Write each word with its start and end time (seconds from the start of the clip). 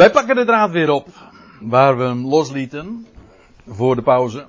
Wij 0.00 0.10
pakken 0.10 0.36
de 0.36 0.44
draad 0.44 0.70
weer 0.70 0.90
op 0.90 1.06
waar 1.60 1.96
we 1.96 2.02
hem 2.02 2.26
loslieten 2.26 3.06
voor 3.68 3.96
de 3.96 4.02
pauze. 4.02 4.46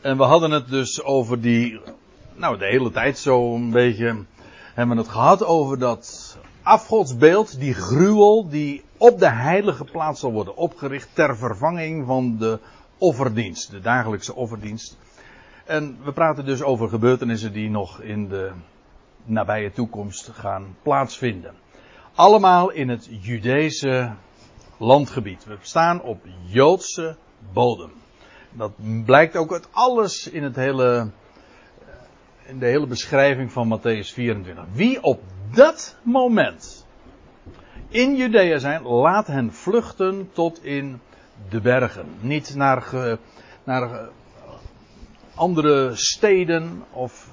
En 0.00 0.16
we 0.16 0.22
hadden 0.22 0.50
het 0.50 0.68
dus 0.68 1.02
over 1.02 1.40
die, 1.40 1.80
nou 2.34 2.58
de 2.58 2.66
hele 2.66 2.90
tijd 2.90 3.18
zo 3.18 3.54
een 3.54 3.70
beetje, 3.70 4.24
hebben 4.74 4.96
we 4.96 5.02
het 5.02 5.10
gehad 5.10 5.44
over 5.44 5.78
dat 5.78 6.36
afgodsbeeld, 6.62 7.60
die 7.60 7.74
gruwel 7.74 8.48
die 8.48 8.84
op 8.96 9.18
de 9.18 9.30
heilige 9.30 9.84
plaats 9.84 10.20
zal 10.20 10.32
worden 10.32 10.56
opgericht 10.56 11.08
ter 11.12 11.36
vervanging 11.36 12.06
van 12.06 12.36
de 12.38 12.58
offerdienst, 12.98 13.70
de 13.70 13.80
dagelijkse 13.80 14.34
offerdienst. 14.34 14.98
En 15.64 15.98
we 16.04 16.12
praten 16.12 16.44
dus 16.44 16.62
over 16.62 16.88
gebeurtenissen 16.88 17.52
die 17.52 17.70
nog 17.70 18.00
in 18.00 18.28
de 18.28 18.50
nabije 19.24 19.72
toekomst 19.72 20.30
gaan 20.32 20.76
plaatsvinden. 20.82 21.54
Allemaal 22.14 22.70
in 22.70 22.88
het 22.88 23.08
Judese 23.20 24.12
landgebied. 24.80 25.44
We 25.44 25.56
staan 25.60 26.02
op 26.02 26.20
Joodse 26.46 27.16
bodem. 27.52 27.92
Dat 28.52 28.72
blijkt 29.04 29.36
ook 29.36 29.52
uit 29.52 29.68
alles 29.70 30.28
in, 30.28 30.42
het 30.42 30.56
hele, 30.56 31.10
in 32.46 32.58
de 32.58 32.66
hele 32.66 32.86
beschrijving 32.86 33.52
van 33.52 33.78
Matthäus 33.78 34.12
24. 34.12 34.64
Wie 34.72 35.02
op 35.02 35.22
dat 35.54 35.96
moment 36.02 36.86
in 37.88 38.16
Judea 38.16 38.58
zijn, 38.58 38.82
laat 38.82 39.26
hen 39.26 39.52
vluchten 39.52 40.30
tot 40.32 40.64
in 40.64 41.00
de 41.48 41.60
bergen. 41.60 42.06
Niet 42.20 42.54
naar, 42.54 43.18
naar 43.64 44.08
andere 45.34 45.90
steden 45.94 46.84
of 46.90 47.32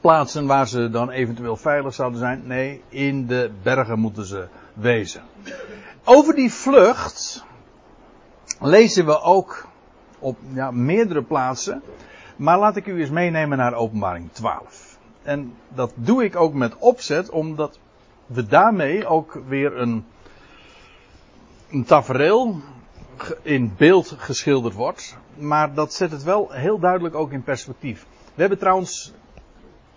plaatsen 0.00 0.46
waar 0.46 0.68
ze 0.68 0.90
dan 0.90 1.10
eventueel 1.10 1.56
veilig 1.56 1.94
zouden 1.94 2.18
zijn. 2.18 2.42
Nee, 2.46 2.82
in 2.88 3.26
de 3.26 3.50
bergen 3.62 3.98
moeten 3.98 4.24
ze 4.24 4.46
wezen. 4.74 5.22
Over 6.04 6.34
die 6.34 6.52
vlucht 6.52 7.44
lezen 8.60 9.06
we 9.06 9.20
ook 9.20 9.66
op 10.18 10.38
ja, 10.52 10.70
meerdere 10.70 11.22
plaatsen. 11.22 11.82
Maar 12.36 12.58
laat 12.58 12.76
ik 12.76 12.86
u 12.86 13.00
eens 13.00 13.10
meenemen 13.10 13.58
naar 13.58 13.74
openbaring 13.74 14.32
12. 14.32 14.98
En 15.22 15.54
dat 15.68 15.92
doe 15.94 16.24
ik 16.24 16.36
ook 16.36 16.54
met 16.54 16.76
opzet, 16.78 17.30
omdat 17.30 17.78
we 18.26 18.46
daarmee 18.46 19.06
ook 19.06 19.40
weer 19.46 19.78
een, 19.78 20.04
een 21.70 21.84
tafereel 21.84 22.60
in 23.42 23.74
beeld 23.76 24.14
geschilderd 24.18 24.74
wordt. 24.74 25.16
Maar 25.36 25.74
dat 25.74 25.92
zet 25.94 26.10
het 26.10 26.22
wel 26.22 26.50
heel 26.50 26.78
duidelijk 26.78 27.14
ook 27.14 27.32
in 27.32 27.42
perspectief. 27.42 28.06
We 28.34 28.40
hebben 28.40 28.58
trouwens 28.58 29.12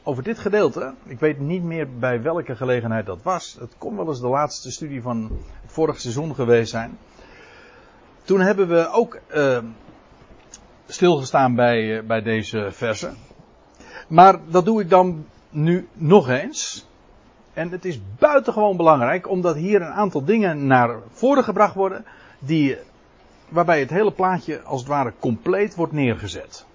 over 0.07 0.23
dit 0.23 0.39
gedeelte, 0.39 0.93
ik 1.05 1.19
weet 1.19 1.39
niet 1.39 1.63
meer 1.63 1.87
bij 1.99 2.21
welke 2.21 2.55
gelegenheid 2.55 3.05
dat 3.05 3.23
was. 3.23 3.57
Het 3.59 3.75
kon 3.77 3.95
wel 3.95 4.07
eens 4.07 4.21
de 4.21 4.27
laatste 4.27 4.71
studie 4.71 5.01
van 5.01 5.21
het 5.61 5.71
vorige 5.71 5.99
seizoen 5.99 6.35
geweest 6.35 6.69
zijn. 6.69 6.97
Toen 8.23 8.39
hebben 8.39 8.67
we 8.67 8.89
ook 8.91 9.19
uh, 9.35 9.57
stilgestaan 10.85 11.55
bij, 11.55 11.97
uh, 11.97 12.03
bij 12.03 12.21
deze 12.21 12.67
versen. 12.71 13.17
Maar 14.07 14.39
dat 14.49 14.65
doe 14.65 14.81
ik 14.81 14.89
dan 14.89 15.25
nu 15.49 15.87
nog 15.93 16.29
eens. 16.29 16.87
En 17.53 17.71
het 17.71 17.85
is 17.85 17.99
buitengewoon 18.19 18.77
belangrijk, 18.77 19.29
omdat 19.29 19.55
hier 19.55 19.81
een 19.81 19.93
aantal 19.93 20.25
dingen 20.25 20.67
naar 20.67 20.95
voren 21.11 21.43
gebracht 21.43 21.75
worden, 21.75 22.05
die, 22.39 22.77
waarbij 23.49 23.79
het 23.79 23.89
hele 23.89 24.11
plaatje 24.11 24.61
als 24.61 24.79
het 24.79 24.89
ware 24.89 25.13
compleet 25.19 25.75
wordt 25.75 25.93
neergezet. 25.93 26.65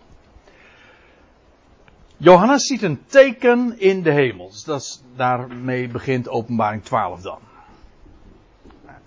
Johannes 2.22 2.66
ziet 2.66 2.82
een 2.82 3.06
teken 3.06 3.80
in 3.80 4.02
de 4.02 4.10
hemel. 4.10 4.50
Dus 4.50 4.64
dat 4.64 5.02
daarmee 5.16 5.88
begint 5.88 6.28
openbaring 6.28 6.84
12 6.84 7.20
dan. 7.20 7.38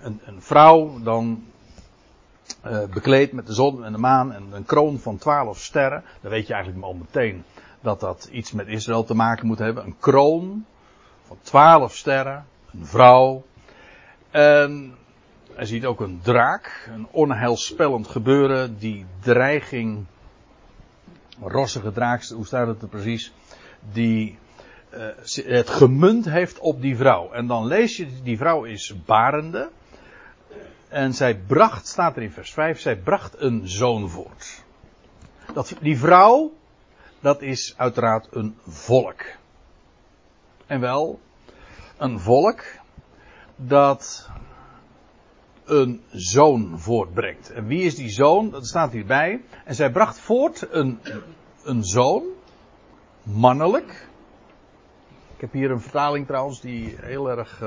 Een, 0.02 0.22
een 0.26 0.42
vrouw 0.42 1.00
dan 1.04 1.44
uh, 2.66 2.84
bekleed 2.94 3.32
met 3.32 3.48
de 3.48 3.54
zon 3.54 3.84
en 3.84 3.92
de 3.92 3.98
maan 3.98 4.34
en 4.34 4.48
een 4.52 4.66
kroon 4.66 5.00
van 5.00 5.18
12 5.18 5.60
sterren. 5.60 6.04
Dan 6.22 6.32
weet 6.32 6.48
je 6.48 6.54
eigenlijk 6.54 6.84
al 6.84 6.94
meteen 6.94 7.44
dat 7.82 8.00
dat 8.00 8.30
iets 8.32 8.52
met 8.52 8.68
Israël 8.68 9.04
te 9.04 9.16
maken 9.16 9.48
moet 9.48 9.60
hebben. 9.60 9.86
Een 9.86 10.00
kroon 10.00 10.66
van 11.28 11.38
12 11.42 11.96
sterren. 11.96 12.46
Een 12.74 12.86
vrouw. 12.86 13.44
En 14.32 14.96
hij 15.54 15.66
ziet 15.66 15.86
ook 15.86 16.00
een 16.00 16.20
draak. 16.24 16.90
Een 16.94 17.08
onheilspellend 17.12 18.08
gebeuren 18.08 18.78
die 18.78 19.06
dreiging 19.20 20.06
rossige 21.42 21.92
draak, 21.92 22.24
hoe 22.24 22.46
staat 22.46 22.68
het 22.68 22.82
er 22.82 22.88
precies, 22.88 23.34
die 23.92 24.38
uh, 24.94 25.08
het 25.46 25.70
gemunt 25.70 26.26
heeft 26.26 26.60
op 26.60 26.82
die 26.82 26.98
vrouw. 26.98 27.32
En 27.32 27.48
dan 27.48 27.66
lees 27.66 27.98
je, 27.98 28.08
die 28.24 28.38
vrouw 28.38 28.64
is 28.64 28.94
barende. 29.06 29.70
En 30.88 31.14
zij 31.14 31.38
bracht, 31.38 31.88
staat 31.88 32.16
er 32.16 32.22
in 32.22 32.32
vers 32.32 32.54
5, 32.54 32.80
zij 32.80 32.96
bracht 32.96 33.42
een 33.42 33.68
zoon 33.68 34.10
voort. 34.10 34.64
Dat, 35.54 35.74
die 35.82 35.98
vrouw, 35.98 36.54
dat 37.20 37.42
is 37.42 37.74
uiteraard 37.78 38.28
een 38.32 38.58
volk. 38.68 39.22
En 40.66 40.80
wel, 40.80 41.20
een 41.98 42.20
volk 42.20 42.64
dat 43.56 44.30
een 45.66 46.02
zoon 46.12 46.80
voortbrengt. 46.80 47.52
En 47.52 47.68
wie 47.68 47.84
is 47.84 47.96
die 47.96 48.10
zoon? 48.10 48.50
Dat 48.50 48.68
staat 48.68 48.92
hierbij. 48.92 49.42
En 49.66 49.76
zij 49.76 49.92
bracht 49.92 50.20
voort 50.20 50.68
een, 50.72 51.00
een 51.64 51.84
zoon, 51.84 52.24
mannelijk. 53.24 54.08
Ik 55.36 55.42
heb 55.42 55.52
hier 55.52 55.72
een 55.72 55.82
vertaling 55.82 56.28
trouwens 56.28 56.62
die 56.62 56.96
heel 57.02 57.30
erg 57.30 57.62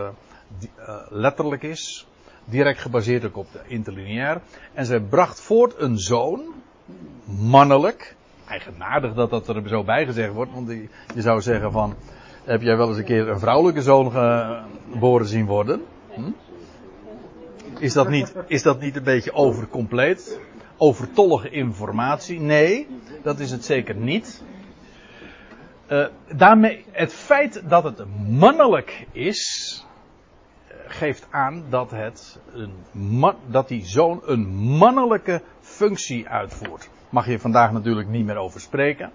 die, 0.59 0.71
uh, 0.79 0.97
letterlijk 1.09 1.63
is. 1.63 2.07
Direct 2.45 2.81
gebaseerd 2.81 3.25
ook 3.25 3.37
op 3.37 3.53
de 3.53 3.61
interlineair. 3.67 4.41
En 4.73 4.87
zij 4.87 5.01
bracht 5.01 5.41
voort 5.41 5.75
een 5.79 5.99
zoon, 5.99 6.55
mannelijk. 7.25 8.17
Eigenaardig 8.49 9.15
dat 9.15 9.31
dat 9.31 9.49
er 9.49 9.69
zo 9.69 9.85
bij 9.85 10.07
gezegd 10.07 10.33
wordt, 10.33 10.53
want 10.53 10.69
die, 10.69 10.89
je 11.15 11.21
zou 11.21 11.41
zeggen 11.41 11.73
van, 11.73 11.95
heb 12.45 12.63
jij 12.63 12.77
wel 12.77 12.89
eens 12.89 12.99
een 12.99 13.05
keer 13.05 13.29
een 13.29 13.39
vrouwelijke 13.39 13.83
zoon 13.83 14.13
geboren 14.13 15.27
zien 15.27 15.47
worden? 15.47 15.83
Hm? 16.15 16.31
Is 17.79 17.93
dat 17.93 18.09
niet, 18.09 18.35
is 18.47 18.63
dat 18.63 18.81
niet 18.81 18.97
een 18.97 19.03
beetje 19.03 19.33
overcompleet? 19.33 20.41
Overtollige 20.77 21.51
informatie? 21.51 22.41
Nee, 22.41 22.87
dat 23.23 23.39
is 23.39 23.51
het 23.51 23.65
zeker 23.65 23.95
niet. 23.95 24.43
Uh, 25.91 26.07
daarmee, 26.35 26.85
het 26.91 27.13
feit 27.13 27.63
dat 27.69 27.85
het 27.85 28.05
mannelijk 28.29 29.07
is, 29.13 29.85
geeft 30.87 31.27
aan 31.31 31.65
dat, 31.69 31.91
het 31.91 32.39
een 32.53 32.73
dat 33.47 33.69
die 33.69 33.87
zoon 33.87 34.23
een 34.25 34.47
mannelijke 34.57 35.43
functie 35.61 36.29
uitvoert. 36.29 36.89
Mag 37.09 37.27
je 37.27 37.39
vandaag 37.39 37.73
natuurlijk 37.73 38.09
niet 38.09 38.25
meer 38.25 38.37
over 38.37 38.61
spreken. 38.61 39.11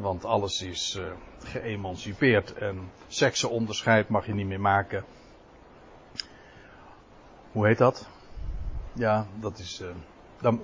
Want 0.00 0.24
alles 0.24 0.62
is 0.62 0.98
uh, 0.98 1.04
geëmancipeerd 1.44 2.54
en 2.54 2.90
seksenonderscheid 3.08 4.08
mag 4.08 4.26
je 4.26 4.34
niet 4.34 4.46
meer 4.46 4.60
maken 4.60 5.04
hoe 7.52 7.66
heet 7.66 7.78
dat? 7.78 8.08
Ja, 8.92 9.26
dat 9.40 9.58
is. 9.58 9.80
Uh, 9.82 9.88
dan, 10.40 10.60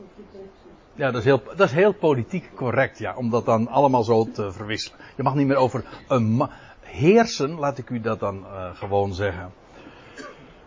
ja, 0.94 1.10
dat 1.10 1.20
is, 1.20 1.24
heel, 1.24 1.42
dat 1.44 1.68
is 1.68 1.72
heel 1.72 1.92
politiek 1.92 2.50
correct, 2.54 2.98
ja, 2.98 3.14
om 3.16 3.30
dat 3.30 3.44
dan 3.44 3.68
allemaal 3.68 4.02
zo 4.02 4.30
te 4.30 4.52
verwisselen. 4.52 4.98
Je 5.16 5.22
mag 5.22 5.34
niet 5.34 5.46
meer 5.46 5.56
over 5.56 5.84
een 6.08 6.48
heersen, 6.80 7.50
laat 7.50 7.78
ik 7.78 7.90
u 7.90 8.00
dat 8.00 8.20
dan 8.20 8.38
uh, 8.38 8.70
gewoon 8.74 9.14
zeggen. 9.14 9.52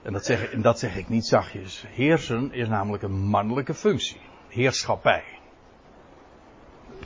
En 0.01 0.13
dat, 0.13 0.25
zeg, 0.25 0.51
en 0.51 0.61
dat 0.61 0.79
zeg 0.79 0.97
ik 0.97 1.09
niet 1.09 1.25
zachtjes. 1.25 1.85
Heersen 1.87 2.53
is 2.53 2.67
namelijk 2.67 3.03
een 3.03 3.19
mannelijke 3.19 3.73
functie. 3.73 4.21
Heerschappij. 4.47 5.23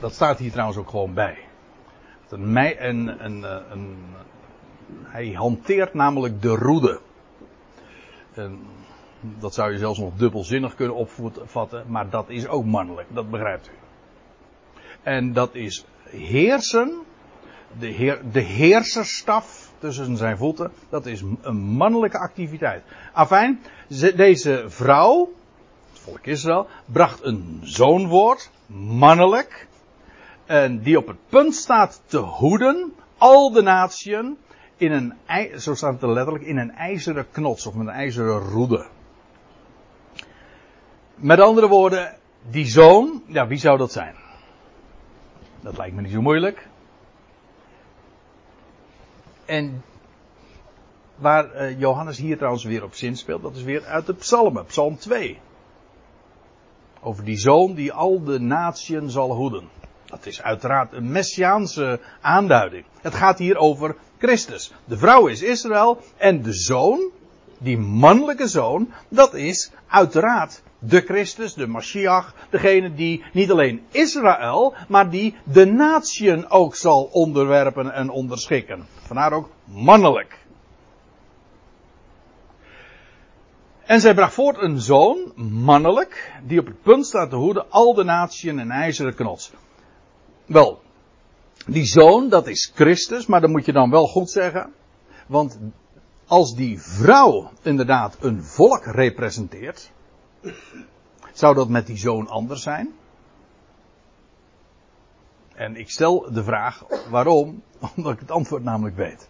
Dat 0.00 0.12
staat 0.12 0.38
hier 0.38 0.50
trouwens 0.50 0.78
ook 0.78 0.90
gewoon 0.90 1.14
bij. 1.14 1.38
Een, 2.28 2.56
een, 2.56 3.24
een, 3.24 3.42
een, 3.72 3.96
hij 5.02 5.32
hanteert 5.32 5.94
namelijk 5.94 6.42
de 6.42 6.54
roede. 6.54 7.00
En 8.34 8.60
dat 9.38 9.54
zou 9.54 9.72
je 9.72 9.78
zelfs 9.78 9.98
nog 9.98 10.12
dubbelzinnig 10.16 10.74
kunnen 10.74 10.96
opvatten, 10.96 11.84
maar 11.86 12.10
dat 12.10 12.28
is 12.28 12.48
ook 12.48 12.64
mannelijk, 12.64 13.08
dat 13.12 13.30
begrijpt 13.30 13.68
u. 13.68 13.72
En 15.02 15.32
dat 15.32 15.54
is 15.54 15.84
heersen, 16.08 16.98
de, 17.78 17.86
heer, 17.86 18.20
de 18.32 18.40
heerserstaf 18.40 19.72
tussen 19.78 20.16
zijn 20.16 20.36
voeten, 20.36 20.72
dat 20.88 21.06
is 21.06 21.22
een 21.42 21.56
mannelijke 21.56 22.18
activiteit. 22.18 22.82
Afijn, 23.12 23.60
deze 24.16 24.64
vrouw, 24.66 25.32
het 25.92 26.00
volk 26.00 26.26
Israël, 26.26 26.66
bracht 26.84 27.24
een 27.24 27.60
zoonwoord, 27.62 28.50
mannelijk, 28.76 29.66
en 30.46 30.82
die 30.82 30.98
op 30.98 31.06
het 31.06 31.28
punt 31.28 31.54
staat 31.54 32.02
te 32.06 32.18
hoeden 32.18 32.92
al 33.18 33.52
de 33.52 33.62
natieën 33.62 34.36
in 34.76 34.92
een, 34.92 35.14
zo 35.60 35.74
staat 35.74 36.00
het 36.00 36.10
letterlijk, 36.10 36.44
in 36.44 36.56
een 36.56 36.72
ijzeren 36.72 37.26
knots 37.30 37.66
of 37.66 37.74
met 37.74 37.86
een 37.86 37.92
ijzeren 37.92 38.38
roede. 38.38 38.86
Met 41.16 41.40
andere 41.40 41.68
woorden, 41.68 42.14
die 42.50 42.66
zoon, 42.66 43.22
ja, 43.26 43.46
wie 43.46 43.58
zou 43.58 43.78
dat 43.78 43.92
zijn? 43.92 44.14
Dat 45.60 45.76
lijkt 45.76 45.94
me 45.94 46.02
niet 46.02 46.12
zo 46.12 46.22
moeilijk. 46.22 46.68
En 49.44 49.84
waar 51.16 51.54
uh, 51.54 51.80
Johannes 51.80 52.18
hier 52.18 52.36
trouwens 52.36 52.64
weer 52.64 52.84
op 52.84 52.94
zin 52.94 53.16
speelt, 53.16 53.42
dat 53.42 53.56
is 53.56 53.62
weer 53.62 53.84
uit 53.84 54.06
de 54.06 54.14
psalmen, 54.14 54.64
psalm 54.64 54.98
2. 54.98 55.38
Over 57.00 57.24
die 57.24 57.38
zoon 57.38 57.74
die 57.74 57.92
al 57.92 58.24
de 58.24 58.40
natieën 58.40 59.10
zal 59.10 59.34
hoeden. 59.34 59.68
Dat 60.04 60.26
is 60.26 60.42
uiteraard 60.42 60.92
een 60.92 61.10
messiaanse 61.10 62.00
aanduiding. 62.20 62.84
Het 63.00 63.14
gaat 63.14 63.38
hier 63.38 63.56
over 63.56 63.96
Christus. 64.18 64.72
De 64.84 64.98
vrouw 64.98 65.26
is 65.26 65.42
Israël 65.42 65.98
en 66.16 66.42
de 66.42 66.52
zoon, 66.52 67.10
die 67.58 67.78
mannelijke 67.78 68.48
zoon, 68.48 68.92
dat 69.08 69.34
is 69.34 69.70
uiteraard 69.86 70.62
de 70.88 71.00
Christus, 71.00 71.54
de 71.54 71.66
Mashiach, 71.66 72.34
degene 72.50 72.94
die 72.94 73.24
niet 73.32 73.50
alleen 73.50 73.86
Israël, 73.90 74.74
maar 74.88 75.10
die 75.10 75.34
de 75.44 75.64
natieën 75.64 76.50
ook 76.50 76.74
zal 76.74 77.08
onderwerpen 77.12 77.92
en 77.92 78.10
onderschikken. 78.10 78.86
Vandaar 79.06 79.32
ook 79.32 79.50
mannelijk. 79.64 80.44
En 83.84 84.00
zij 84.00 84.14
bracht 84.14 84.34
voort 84.34 84.62
een 84.62 84.80
zoon, 84.80 85.32
mannelijk, 85.50 86.32
die 86.42 86.60
op 86.60 86.66
het 86.66 86.82
punt 86.82 87.06
staat 87.06 87.30
te 87.30 87.36
hoeden 87.36 87.70
al 87.70 87.94
de 87.94 88.04
natieën 88.04 88.58
en 88.58 88.70
ijzeren 88.70 89.14
knots. 89.14 89.52
Wel, 90.46 90.82
die 91.66 91.84
zoon, 91.84 92.28
dat 92.28 92.46
is 92.46 92.72
Christus, 92.74 93.26
maar 93.26 93.40
dat 93.40 93.50
moet 93.50 93.64
je 93.64 93.72
dan 93.72 93.90
wel 93.90 94.06
goed 94.06 94.30
zeggen. 94.30 94.72
Want 95.26 95.58
als 96.26 96.54
die 96.54 96.80
vrouw 96.80 97.50
inderdaad 97.62 98.16
een 98.20 98.42
volk 98.42 98.84
representeert, 98.84 99.90
zou 101.32 101.54
dat 101.54 101.68
met 101.68 101.86
die 101.86 101.96
zoon 101.96 102.28
anders 102.28 102.62
zijn? 102.62 102.94
En 105.54 105.76
ik 105.76 105.90
stel 105.90 106.32
de 106.32 106.44
vraag 106.44 106.84
waarom, 107.10 107.62
omdat 107.96 108.12
ik 108.12 108.20
het 108.20 108.30
antwoord 108.30 108.62
namelijk 108.62 108.96
weet. 108.96 109.28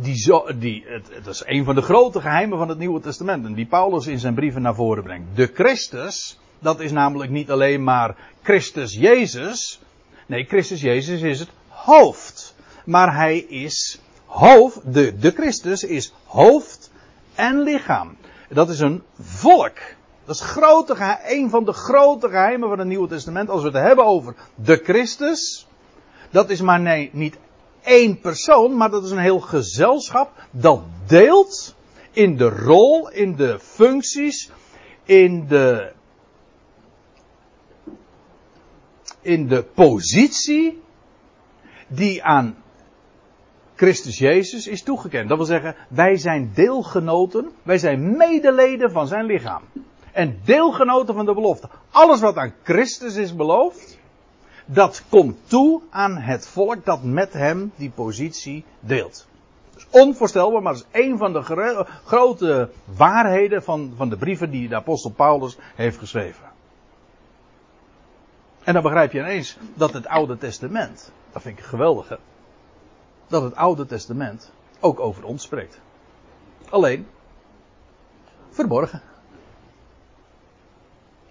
Die 0.00 0.16
zo, 0.16 0.58
die, 0.58 0.84
het, 0.86 1.14
het 1.14 1.26
is 1.26 1.42
een 1.46 1.64
van 1.64 1.74
de 1.74 1.82
grote 1.82 2.20
geheimen 2.20 2.58
van 2.58 2.68
het 2.68 2.78
Nieuwe 2.78 3.00
Testament. 3.00 3.46
En 3.46 3.54
die 3.54 3.66
Paulus 3.66 4.06
in 4.06 4.18
zijn 4.18 4.34
brieven 4.34 4.62
naar 4.62 4.74
voren 4.74 5.02
brengt. 5.02 5.36
De 5.36 5.50
Christus, 5.54 6.38
dat 6.58 6.80
is 6.80 6.92
namelijk 6.92 7.30
niet 7.30 7.50
alleen 7.50 7.84
maar 7.84 8.16
Christus 8.42 8.94
Jezus. 8.94 9.80
Nee, 10.26 10.44
Christus 10.44 10.80
Jezus 10.80 11.20
is 11.20 11.40
het 11.40 11.50
hoofd. 11.68 12.54
Maar 12.84 13.14
hij 13.14 13.38
is 13.38 14.00
hoofd, 14.24 14.94
de, 14.94 15.18
de 15.18 15.30
Christus 15.30 15.84
is 15.84 16.12
hoofd 16.24 16.87
en 17.38 17.62
lichaam. 17.62 18.16
Dat 18.48 18.68
is 18.68 18.80
een 18.80 19.02
volk. 19.20 19.76
Dat 20.24 20.34
is 20.34 20.56
een 21.26 21.50
van 21.50 21.64
de 21.64 21.72
grote 21.72 22.28
geheimen 22.28 22.68
van 22.68 22.78
het 22.78 22.88
Nieuwe 22.88 23.08
Testament. 23.08 23.50
Als 23.50 23.62
we 23.62 23.68
het 23.68 23.76
hebben 23.76 24.04
over 24.04 24.34
de 24.54 24.80
Christus. 24.84 25.66
Dat 26.30 26.50
is 26.50 26.60
maar 26.60 26.80
nee, 26.80 27.10
niet 27.12 27.36
één 27.82 28.20
persoon, 28.20 28.76
maar 28.76 28.90
dat 28.90 29.04
is 29.04 29.10
een 29.10 29.18
heel 29.18 29.40
gezelschap 29.40 30.32
dat 30.50 30.80
deelt 31.06 31.74
in 32.12 32.36
de 32.36 32.48
rol, 32.48 33.10
in 33.10 33.36
de 33.36 33.58
functies, 33.58 34.50
in 35.04 35.46
de, 35.46 35.92
in 39.20 39.48
de 39.48 39.62
positie 39.62 40.82
die 41.88 42.24
aan 42.24 42.56
Christus 43.78 44.18
Jezus 44.18 44.66
is 44.66 44.82
toegekend. 44.82 45.28
Dat 45.28 45.36
wil 45.36 45.46
zeggen, 45.46 45.76
wij 45.88 46.16
zijn 46.16 46.50
deelgenoten, 46.54 47.50
wij 47.62 47.78
zijn 47.78 48.16
medeleden 48.16 48.90
van 48.90 49.06
zijn 49.06 49.24
lichaam. 49.24 49.62
En 50.12 50.40
deelgenoten 50.44 51.14
van 51.14 51.26
de 51.26 51.34
belofte. 51.34 51.68
Alles 51.90 52.20
wat 52.20 52.36
aan 52.36 52.54
Christus 52.62 53.16
is 53.16 53.36
beloofd, 53.36 53.98
dat 54.66 55.04
komt 55.08 55.36
toe 55.46 55.82
aan 55.90 56.16
het 56.16 56.48
volk 56.48 56.84
dat 56.84 57.02
met 57.02 57.32
hem 57.32 57.72
die 57.76 57.90
positie 57.90 58.64
deelt. 58.80 59.26
Dus 59.74 59.86
onvoorstelbaar, 59.90 60.62
maar 60.62 60.72
dat 60.72 60.86
is 60.90 61.00
een 61.00 61.18
van 61.18 61.32
de 61.32 61.42
grote 62.04 62.70
waarheden 62.96 63.62
van, 63.62 63.92
van 63.96 64.08
de 64.08 64.16
brieven 64.16 64.50
die 64.50 64.68
de 64.68 64.76
apostel 64.76 65.10
Paulus 65.10 65.58
heeft 65.74 65.98
geschreven. 65.98 66.44
En 68.64 68.72
dan 68.72 68.82
begrijp 68.82 69.12
je 69.12 69.18
ineens 69.18 69.58
dat 69.74 69.92
het 69.92 70.06
Oude 70.06 70.36
Testament, 70.36 71.12
dat 71.32 71.42
vind 71.42 71.58
ik 71.58 71.64
geweldig 71.64 72.18
dat 73.28 73.42
het 73.42 73.54
Oude 73.54 73.86
Testament 73.86 74.52
ook 74.80 75.00
over 75.00 75.24
ons 75.24 75.42
spreekt. 75.42 75.80
Alleen 76.68 77.06
verborgen. 78.50 79.02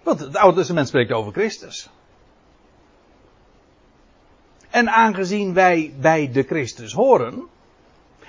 Want 0.02 0.20
het 0.20 0.36
Oude 0.36 0.56
Testament 0.56 0.88
spreekt 0.88 1.12
over 1.12 1.32
Christus. 1.32 1.90
En 4.70 4.88
aangezien 4.88 5.54
wij 5.54 5.94
bij 6.00 6.30
de 6.32 6.42
Christus 6.42 6.92
horen, 6.92 7.46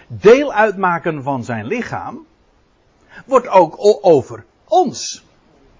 deel 0.08 0.54
uitmaken 0.54 1.24
van 1.24 1.44
zijn 1.44 1.66
lichaam, 1.66 2.26
wordt 3.26 3.48
ook 3.48 3.76
over 4.02 4.46
ons 4.68 5.24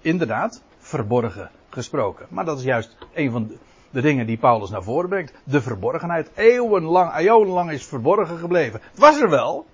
inderdaad 0.00 0.62
verborgen 0.78 1.50
gesproken. 1.68 2.26
Maar 2.30 2.44
dat 2.44 2.58
is 2.58 2.64
juist 2.64 2.96
een 3.14 3.30
van 3.30 3.46
de, 3.46 3.58
de 3.90 4.00
dingen 4.00 4.26
die 4.26 4.36
Paulus 4.36 4.70
naar 4.70 4.82
voren 4.82 5.08
brengt. 5.08 5.32
De 5.44 5.62
verborgenheid. 5.62 6.30
Eeuwenlang, 6.34 7.16
eeuwenlang 7.16 7.70
is 7.70 7.84
verborgen 7.84 8.38
gebleven. 8.38 8.80
Het 8.90 8.98
was 8.98 9.20
er 9.20 9.30
wel. 9.30 9.66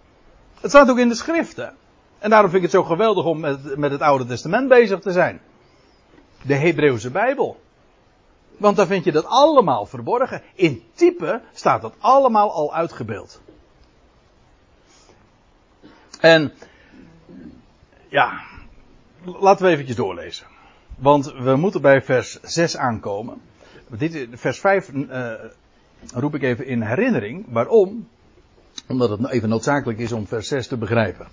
Het 0.60 0.70
staat 0.70 0.90
ook 0.90 0.98
in 0.98 1.08
de 1.08 1.14
schriften. 1.14 1.74
En 2.18 2.30
daarom 2.30 2.50
vind 2.50 2.64
ik 2.64 2.70
het 2.70 2.80
zo 2.80 2.88
geweldig 2.88 3.24
om 3.24 3.40
met, 3.40 3.76
met 3.76 3.90
het 3.90 4.00
Oude 4.00 4.26
Testament 4.26 4.68
bezig 4.68 5.00
te 5.00 5.12
zijn. 5.12 5.40
De 6.42 6.54
Hebreeuwse 6.54 7.10
Bijbel. 7.10 7.60
Want 8.56 8.76
daar 8.76 8.86
vind 8.86 9.04
je 9.04 9.12
dat 9.12 9.26
allemaal 9.26 9.86
verborgen. 9.86 10.42
In 10.54 10.82
type 10.94 11.40
staat 11.52 11.82
dat 11.82 11.94
allemaal 11.98 12.52
al 12.52 12.74
uitgebeeld. 12.74 13.40
En 16.20 16.52
ja, 18.08 18.40
laten 19.24 19.64
we 19.64 19.70
eventjes 19.70 19.96
doorlezen. 19.96 20.46
Want 20.96 21.32
we 21.32 21.56
moeten 21.56 21.80
bij 21.80 22.02
vers 22.02 22.40
6 22.42 22.76
aankomen. 22.76 23.40
Dit, 23.88 24.26
vers 24.32 24.60
5 24.60 24.88
uh, 24.92 25.32
eh, 25.32 25.50
roep 26.14 26.34
ik 26.34 26.42
even 26.42 26.66
in 26.66 26.82
herinnering. 26.82 27.44
Waarom? 27.48 28.08
Omdat 28.88 29.10
het 29.10 29.30
even 29.30 29.48
noodzakelijk 29.48 29.98
is 29.98 30.12
om 30.12 30.26
vers 30.26 30.48
6 30.48 30.66
te 30.66 30.76
begrijpen. 30.76 31.28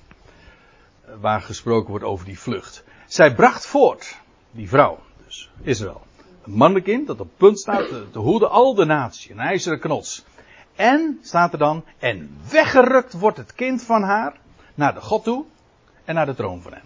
Waar 1.20 1.42
gesproken 1.42 1.90
wordt 1.90 2.06
over 2.06 2.26
die 2.26 2.40
vlucht. 2.40 2.84
Zij 3.08 3.36
bracht 3.36 3.66
voort, 3.66 4.18
die 4.52 4.70
vrouw, 4.70 5.00
dus 5.26 5.52
Israël, 5.62 6.02
een 6.44 6.52
mannelijk 6.52 6.86
kind 6.86 7.08
dat 7.08 7.20
op 7.20 7.30
punt 7.38 7.60
staat 7.60 7.88
te 8.12 8.20
hoeden 8.20 8.50
al 8.50 8.74
de 8.74 8.86
natie, 8.86 9.32
een 9.32 9.40
ijzeren 9.40 9.80
knots. 9.80 10.26
En, 10.76 11.20
staat 11.22 11.54
er 11.54 11.60
dan, 11.60 11.84
en 12.00 12.38
weggerukt 12.50 13.14
wordt 13.14 13.38
het 13.38 13.54
kind 13.54 13.84
van 13.84 14.04
haar 14.04 14.40
naar 14.76 14.94
de 14.94 15.02
God 15.02 15.24
toe 15.24 15.46
en 16.06 16.16
naar 16.16 16.26
de 16.26 16.36
troon 16.36 16.62
van 16.62 16.74
hem. 16.74 16.86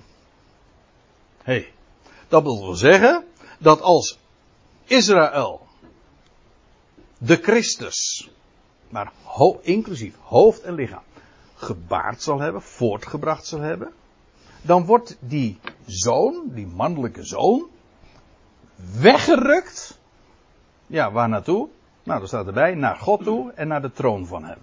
Hé, 1.43 1.53
hey, 1.53 1.71
dat 2.27 2.43
wil 2.43 2.75
zeggen 2.75 3.24
dat 3.59 3.81
als 3.81 4.19
Israël, 4.88 5.67
de 7.17 7.36
Christus, 7.36 8.32
maar 8.89 9.12
inclusief 9.62 10.15
hoofd 10.22 10.62
en 10.62 10.74
lichaam, 10.74 11.03
gebaard 11.56 12.22
zal 12.22 12.39
hebben, 12.39 12.62
voortgebracht 12.62 13.46
zal 13.46 13.60
hebben, 13.60 13.94
dan 14.62 14.86
wordt 14.86 15.17
die 15.20 15.60
zoon, 15.86 16.44
die 16.46 16.67
mannelijke 16.67 17.24
zoon, 17.24 17.70
weggerukt. 19.00 20.00
Ja, 20.88 21.12
waar 21.12 21.29
naartoe? 21.29 21.70
Nou, 22.03 22.20
dat 22.20 22.27
staat 22.27 22.48
erbij, 22.48 22.75
naar 22.75 22.96
God 22.96 23.24
toe 23.24 23.51
en 23.51 23.67
naar 23.67 23.82
de 23.82 23.91
troon 23.91 24.27
van 24.27 24.44
hem. 24.44 24.60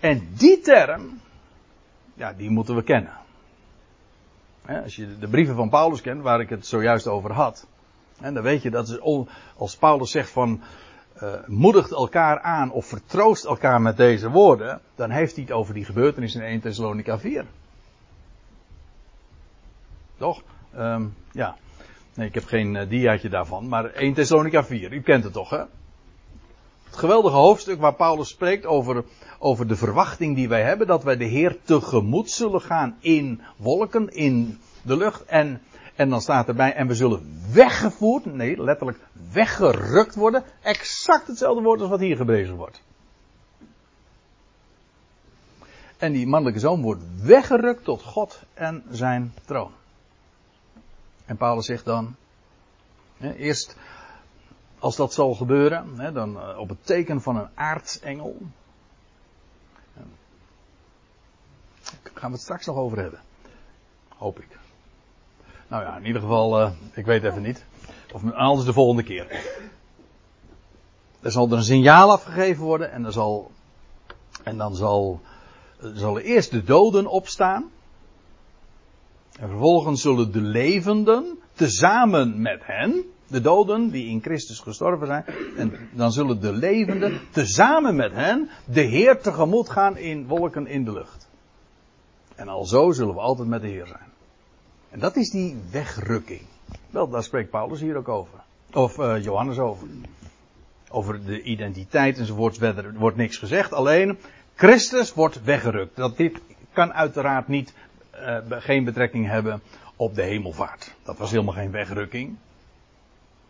En 0.00 0.28
die 0.34 0.60
term, 0.60 1.20
ja, 2.14 2.32
die 2.32 2.50
moeten 2.50 2.74
we 2.74 2.82
kennen. 2.82 3.19
Als 4.66 4.96
je 4.96 5.18
de 5.18 5.28
brieven 5.28 5.54
van 5.54 5.68
Paulus 5.68 6.00
kent, 6.00 6.22
waar 6.22 6.40
ik 6.40 6.48
het 6.48 6.66
zojuist 6.66 7.06
over 7.06 7.32
had. 7.32 7.66
En 8.20 8.34
dan 8.34 8.42
weet 8.42 8.62
je 8.62 8.70
dat 8.70 9.00
als 9.56 9.76
Paulus 9.76 10.10
zegt 10.10 10.30
van 10.30 10.60
uh, 11.22 11.32
moedigt 11.46 11.90
elkaar 11.90 12.40
aan 12.40 12.70
of 12.70 12.86
vertroost 12.86 13.44
elkaar 13.44 13.80
met 13.80 13.96
deze 13.96 14.30
woorden, 14.30 14.80
dan 14.94 15.10
heeft 15.10 15.34
hij 15.34 15.44
het 15.44 15.52
over 15.52 15.74
die 15.74 15.84
gebeurtenis 15.84 16.34
in 16.34 16.40
1 16.40 16.60
Thessalonica 16.60 17.18
4. 17.18 17.44
Toch? 20.16 20.42
Um, 20.76 21.14
ja. 21.32 21.56
Nee, 22.14 22.26
ik 22.26 22.34
heb 22.34 22.44
geen 22.44 22.74
uh, 22.74 22.88
diaatje 22.88 23.28
daarvan, 23.28 23.68
maar 23.68 23.84
1 23.84 24.14
Thessalonica 24.14 24.64
4, 24.64 24.92
u 24.92 25.00
kent 25.00 25.24
het 25.24 25.32
toch, 25.32 25.50
hè? 25.50 25.62
Geweldige 27.00 27.36
hoofdstuk 27.36 27.80
waar 27.80 27.94
Paulus 27.94 28.28
spreekt 28.28 28.66
over, 28.66 29.04
over 29.38 29.68
de 29.68 29.76
verwachting 29.76 30.36
die 30.36 30.48
wij 30.48 30.62
hebben, 30.62 30.86
dat 30.86 31.02
wij 31.02 31.16
de 31.16 31.24
Heer 31.24 31.56
tegemoet 31.62 32.30
zullen 32.30 32.60
gaan 32.60 32.96
in 33.00 33.40
wolken, 33.56 34.08
in 34.08 34.60
de 34.82 34.96
lucht. 34.96 35.24
En, 35.24 35.62
en 35.94 36.08
dan 36.08 36.20
staat 36.20 36.48
erbij, 36.48 36.74
en 36.74 36.86
we 36.86 36.94
zullen 36.94 37.42
weggevoerd, 37.52 38.24
nee, 38.24 38.62
letterlijk 38.62 38.98
weggerukt 39.32 40.14
worden. 40.14 40.44
Exact 40.62 41.26
hetzelfde 41.26 41.62
woord 41.62 41.80
als 41.80 41.90
wat 41.90 42.00
hier 42.00 42.16
gebrezen 42.16 42.56
wordt. 42.56 42.82
En 45.96 46.12
die 46.12 46.26
mannelijke 46.26 46.60
zoon 46.60 46.82
wordt 46.82 47.02
weggerukt 47.22 47.84
tot 47.84 48.02
God 48.02 48.42
en 48.54 48.82
zijn 48.90 49.34
troon. 49.44 49.72
En 51.26 51.36
Paulus 51.36 51.66
zegt 51.66 51.84
dan, 51.84 52.14
eerst 53.36 53.76
als 54.80 54.96
dat 54.96 55.12
zal 55.12 55.34
gebeuren, 55.34 55.98
hè, 55.98 56.12
dan 56.12 56.40
eh, 56.40 56.58
op 56.58 56.68
het 56.68 56.86
teken 56.86 57.22
van 57.22 57.36
een 57.36 57.48
aartsengel. 57.54 58.36
Daar 62.02 62.12
gaan 62.14 62.30
we 62.30 62.36
het 62.36 62.44
straks 62.44 62.66
nog 62.66 62.76
over 62.76 62.98
hebben. 62.98 63.20
Hoop 64.08 64.38
ik. 64.38 64.58
Nou 65.68 65.82
ja, 65.84 65.96
in 65.96 66.06
ieder 66.06 66.20
geval, 66.22 66.60
uh, 66.60 66.70
ik 66.92 67.04
weet 67.04 67.24
even 67.24 67.42
niet. 67.42 67.64
Of 68.12 68.32
anders 68.32 68.66
de 68.66 68.72
volgende 68.72 69.02
keer. 69.02 69.26
Er 71.20 71.30
zal 71.30 71.50
er 71.50 71.56
een 71.56 71.62
signaal 71.62 72.10
afgegeven 72.10 72.64
worden 72.64 72.92
en, 72.92 73.04
er 73.04 73.12
zal, 73.12 73.50
en 74.44 74.56
dan 74.56 74.74
zal, 74.74 75.20
zal 75.94 76.18
eerst 76.18 76.50
de 76.50 76.64
doden 76.64 77.06
opstaan. 77.06 77.70
En 79.38 79.48
vervolgens 79.48 80.02
zullen 80.02 80.32
de 80.32 80.40
levenden 80.40 81.38
tezamen 81.52 82.40
met 82.40 82.60
hen, 82.62 83.04
de 83.30 83.40
doden 83.40 83.90
die 83.90 84.06
in 84.06 84.22
Christus 84.22 84.58
gestorven 84.60 85.06
zijn, 85.06 85.24
en 85.56 85.72
dan 85.92 86.12
zullen 86.12 86.40
de 86.40 86.52
levenden 86.52 87.20
tezamen 87.30 87.96
met 87.96 88.12
hen 88.12 88.48
de 88.64 88.80
Heer 88.80 89.20
tegemoet 89.20 89.70
gaan 89.70 89.96
in 89.96 90.26
wolken 90.26 90.66
in 90.66 90.84
de 90.84 90.92
lucht. 90.92 91.28
En 92.34 92.48
al 92.48 92.64
zo 92.64 92.90
zullen 92.90 93.14
we 93.14 93.20
altijd 93.20 93.48
met 93.48 93.60
de 93.60 93.68
Heer 93.68 93.86
zijn. 93.86 94.08
En 94.90 94.98
dat 94.98 95.16
is 95.16 95.30
die 95.30 95.56
wegrukking. 95.70 96.42
Wel, 96.90 97.08
daar 97.08 97.22
spreekt 97.22 97.50
Paulus 97.50 97.80
hier 97.80 97.96
ook 97.96 98.08
over. 98.08 98.38
Of 98.72 98.98
uh, 98.98 99.22
Johannes 99.22 99.58
over. 99.58 99.88
Over 100.90 101.24
de 101.24 101.42
identiteit 101.42 102.18
enzovoorts 102.18 102.60
er 102.60 102.94
wordt 102.98 103.16
niks 103.16 103.36
gezegd. 103.36 103.72
Alleen, 103.72 104.18
Christus 104.54 105.14
wordt 105.14 105.42
weggerukt. 105.44 105.96
Dat 105.96 106.16
dit 106.16 106.40
kan 106.72 106.92
uiteraard 106.92 107.48
niet, 107.48 107.74
uh, 108.14 108.38
geen 108.48 108.84
betrekking 108.84 109.26
hebben 109.26 109.62
op 109.96 110.14
de 110.14 110.22
hemelvaart. 110.22 110.94
Dat 111.02 111.18
was 111.18 111.30
helemaal 111.30 111.54
geen 111.54 111.70
wegrukking. 111.70 112.36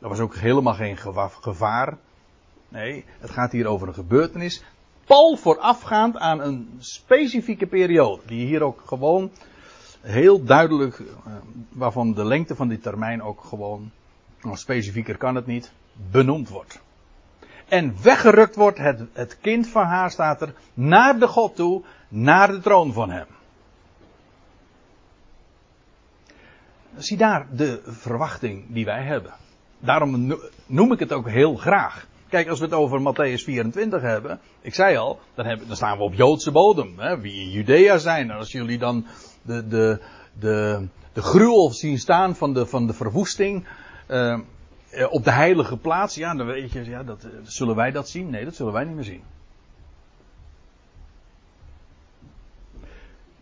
Dat 0.01 0.11
was 0.11 0.19
ook 0.19 0.35
helemaal 0.35 0.75
geen 0.75 0.97
gevaar. 1.41 1.97
Nee, 2.69 3.05
het 3.19 3.31
gaat 3.31 3.53
hier 3.53 3.67
over 3.67 3.89
een 3.89 3.95
gebeurtenis. 3.95 4.65
Pal 5.05 5.37
voorafgaand 5.37 6.17
aan 6.17 6.41
een 6.41 6.77
specifieke 6.79 7.67
periode. 7.67 8.23
Die 8.27 8.47
hier 8.47 8.63
ook 8.63 8.83
gewoon 8.87 9.31
heel 10.01 10.45
duidelijk, 10.45 10.99
uh, 10.99 11.07
waarvan 11.69 12.15
de 12.15 12.25
lengte 12.25 12.55
van 12.55 12.69
die 12.69 12.79
termijn 12.79 13.23
ook 13.23 13.45
gewoon, 13.45 13.91
nog 14.41 14.59
specifieker 14.59 15.17
kan 15.17 15.35
het 15.35 15.47
niet, 15.47 15.73
benoemd 16.11 16.49
wordt. 16.49 16.81
En 17.69 18.03
weggerukt 18.03 18.57
wordt 18.57 18.79
het, 18.79 19.01
het 19.13 19.39
kind 19.41 19.69
van 19.69 19.85
haar, 19.85 20.11
staat 20.11 20.41
er, 20.41 20.55
naar 20.75 21.19
de 21.19 21.27
God 21.27 21.57
toe, 21.57 21.83
naar 22.09 22.49
de 22.49 22.61
troon 22.61 22.93
van 22.93 23.11
hem. 23.11 23.27
Zie 26.97 27.17
daar 27.17 27.47
de 27.51 27.81
verwachting 27.85 28.65
die 28.69 28.85
wij 28.85 29.03
hebben. 29.03 29.33
Daarom 29.81 30.39
noem 30.67 30.93
ik 30.93 30.99
het 30.99 31.13
ook 31.13 31.29
heel 31.29 31.55
graag. 31.55 32.07
Kijk, 32.29 32.49
als 32.49 32.59
we 32.59 32.65
het 32.65 32.75
over 32.75 33.01
Matthäus 33.01 33.45
24 33.45 34.03
hebben, 34.03 34.41
ik 34.61 34.75
zei 34.75 34.97
al, 34.97 35.21
dan, 35.35 35.47
hebben, 35.47 35.67
dan 35.67 35.77
staan 35.77 35.97
we 35.97 36.03
op 36.03 36.15
Joodse 36.15 36.51
bodem. 36.51 36.95
Hè, 36.97 37.21
wie 37.21 37.41
in 37.41 37.51
Judea 37.51 37.99
zijn. 37.99 38.31
En 38.31 38.37
als 38.37 38.53
jullie 38.53 38.79
dan 38.79 39.07
de, 39.43 39.67
de, 39.69 40.01
de, 40.39 40.87
de 41.13 41.23
gruwel 41.23 41.73
zien 41.73 41.99
staan 41.99 42.37
van 42.37 42.53
de, 42.55 42.67
van 42.67 42.87
de 42.87 42.93
verwoesting 42.93 43.67
uh, 44.09 44.39
op 45.11 45.25
de 45.25 45.31
heilige 45.31 45.77
plaats, 45.77 46.15
ja, 46.15 46.35
dan 46.35 46.47
weet 46.47 46.73
je, 46.73 46.85
ja, 46.85 47.03
dat, 47.03 47.27
zullen 47.43 47.77
wij 47.77 47.91
dat 47.91 48.09
zien? 48.09 48.31
Nee, 48.31 48.45
dat 48.45 48.55
zullen 48.55 48.73
wij 48.73 48.85
niet 48.85 48.95
meer 48.95 49.05
zien. 49.05 49.23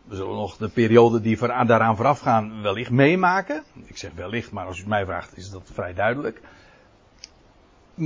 We 0.09 0.17
zullen 0.17 0.35
nog 0.35 0.57
de 0.57 0.69
periode 0.69 1.21
die 1.21 1.39
daaraan 1.47 1.97
vooraf 1.97 2.21
gaan 2.21 2.63
wellicht 2.63 2.91
meemaken. 2.91 3.63
Ik 3.85 3.97
zeg 3.97 4.11
wellicht, 4.15 4.53
maar 4.53 4.67
als 4.67 4.77
u 4.77 4.81
het 4.81 4.89
mij 4.89 5.05
vraagt 5.05 5.37
is 5.37 5.51
dat 5.51 5.71
vrij 5.73 5.95
duidelijk. 5.95 6.41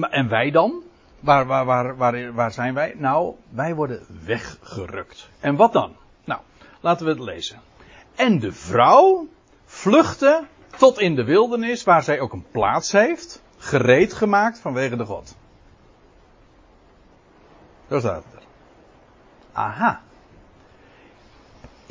En 0.00 0.28
wij 0.28 0.50
dan? 0.50 0.82
Waar, 1.20 1.46
waar, 1.46 1.64
waar, 1.64 1.96
waar, 1.96 2.32
waar 2.32 2.52
zijn 2.52 2.74
wij? 2.74 2.94
Nou, 2.96 3.34
wij 3.48 3.74
worden 3.74 4.06
weggerukt. 4.24 5.28
En 5.40 5.56
wat 5.56 5.72
dan? 5.72 5.96
Nou, 6.24 6.40
laten 6.80 7.06
we 7.06 7.12
het 7.12 7.20
lezen. 7.20 7.60
En 8.14 8.38
de 8.38 8.52
vrouw 8.52 9.28
vluchtte 9.64 10.44
tot 10.78 10.98
in 10.98 11.14
de 11.14 11.24
wildernis, 11.24 11.84
waar 11.84 12.02
zij 12.02 12.20
ook 12.20 12.32
een 12.32 12.46
plaats 12.50 12.92
heeft, 12.92 13.42
gereed 13.58 14.12
gemaakt 14.12 14.58
vanwege 14.58 14.96
de 14.96 15.04
God. 15.04 15.36
Zo 17.88 17.98
staat 17.98 18.24
het 18.24 18.34
er. 18.34 18.42
Aha. 19.52 20.02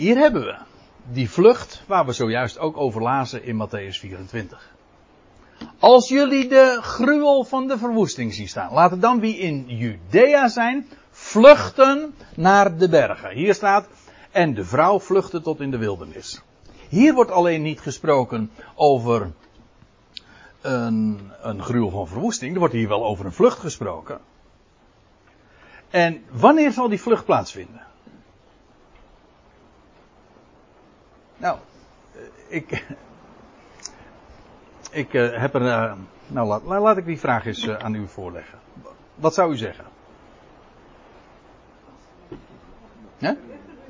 Hier 0.02 0.18
hebben 0.18 0.42
we 0.42 0.56
die 1.12 1.30
vlucht 1.30 1.84
waar 1.88 2.06
we 2.06 2.12
zojuist 2.12 2.60
ook 2.60 2.78
over 2.78 3.02
lazen 3.02 3.44
in 3.44 3.68
Matthäus 3.68 4.00
24. 4.00 4.72
Als 5.80 6.10
jullie 6.10 6.48
de 6.48 6.78
gruwel 6.82 7.44
van 7.44 7.68
de 7.68 7.78
verwoesting 7.78 8.34
zien 8.34 8.48
staan, 8.48 8.74
laten 8.74 9.00
dan 9.00 9.20
wie 9.20 9.38
in 9.38 9.66
Judea 9.68 10.48
zijn, 10.48 10.88
vluchten 11.10 12.16
naar 12.36 12.78
de 12.78 12.90
bergen. 12.90 13.32
Hier 13.32 13.54
staat, 13.54 13.88
en 14.32 14.54
de 14.54 14.66
vrouw 14.66 15.00
vluchtte 15.00 15.42
tot 15.42 15.60
in 15.60 15.72
de 15.72 15.78
wildernis. 15.78 16.42
Hier 16.90 17.14
wordt 17.14 17.32
alleen 17.32 17.62
niet 17.62 17.80
gesproken 17.80 18.52
over 18.76 19.32
een, 20.62 21.32
een 21.42 21.64
gruwel 21.64 21.90
van 21.90 22.08
verwoesting. 22.08 22.54
Er 22.54 22.60
wordt 22.60 22.74
hier 22.74 22.88
wel 22.88 23.06
over 23.06 23.26
een 23.26 23.34
vlucht 23.34 23.60
gesproken. 23.60 24.20
En 25.90 26.24
wanneer 26.32 26.72
zal 26.72 26.90
die 26.90 27.02
vlucht 27.02 27.26
plaatsvinden? 27.26 27.90
Nou, 31.42 31.58
ik, 32.48 32.70
ik 35.02 35.14
uh, 35.14 35.40
heb 35.40 35.54
er. 35.54 35.62
Uh, 35.62 35.94
nou, 36.28 36.48
laat, 36.48 36.64
laat, 36.64 36.98
ik 36.98 37.06
die 37.06 37.20
vraag 37.20 37.46
eens 37.46 37.70
aan 37.70 37.96
u 37.96 38.08
voorleggen. 38.08 38.60
Wat 39.16 39.34
zou 39.34 39.54
u 39.54 39.58
zeggen? 39.58 39.86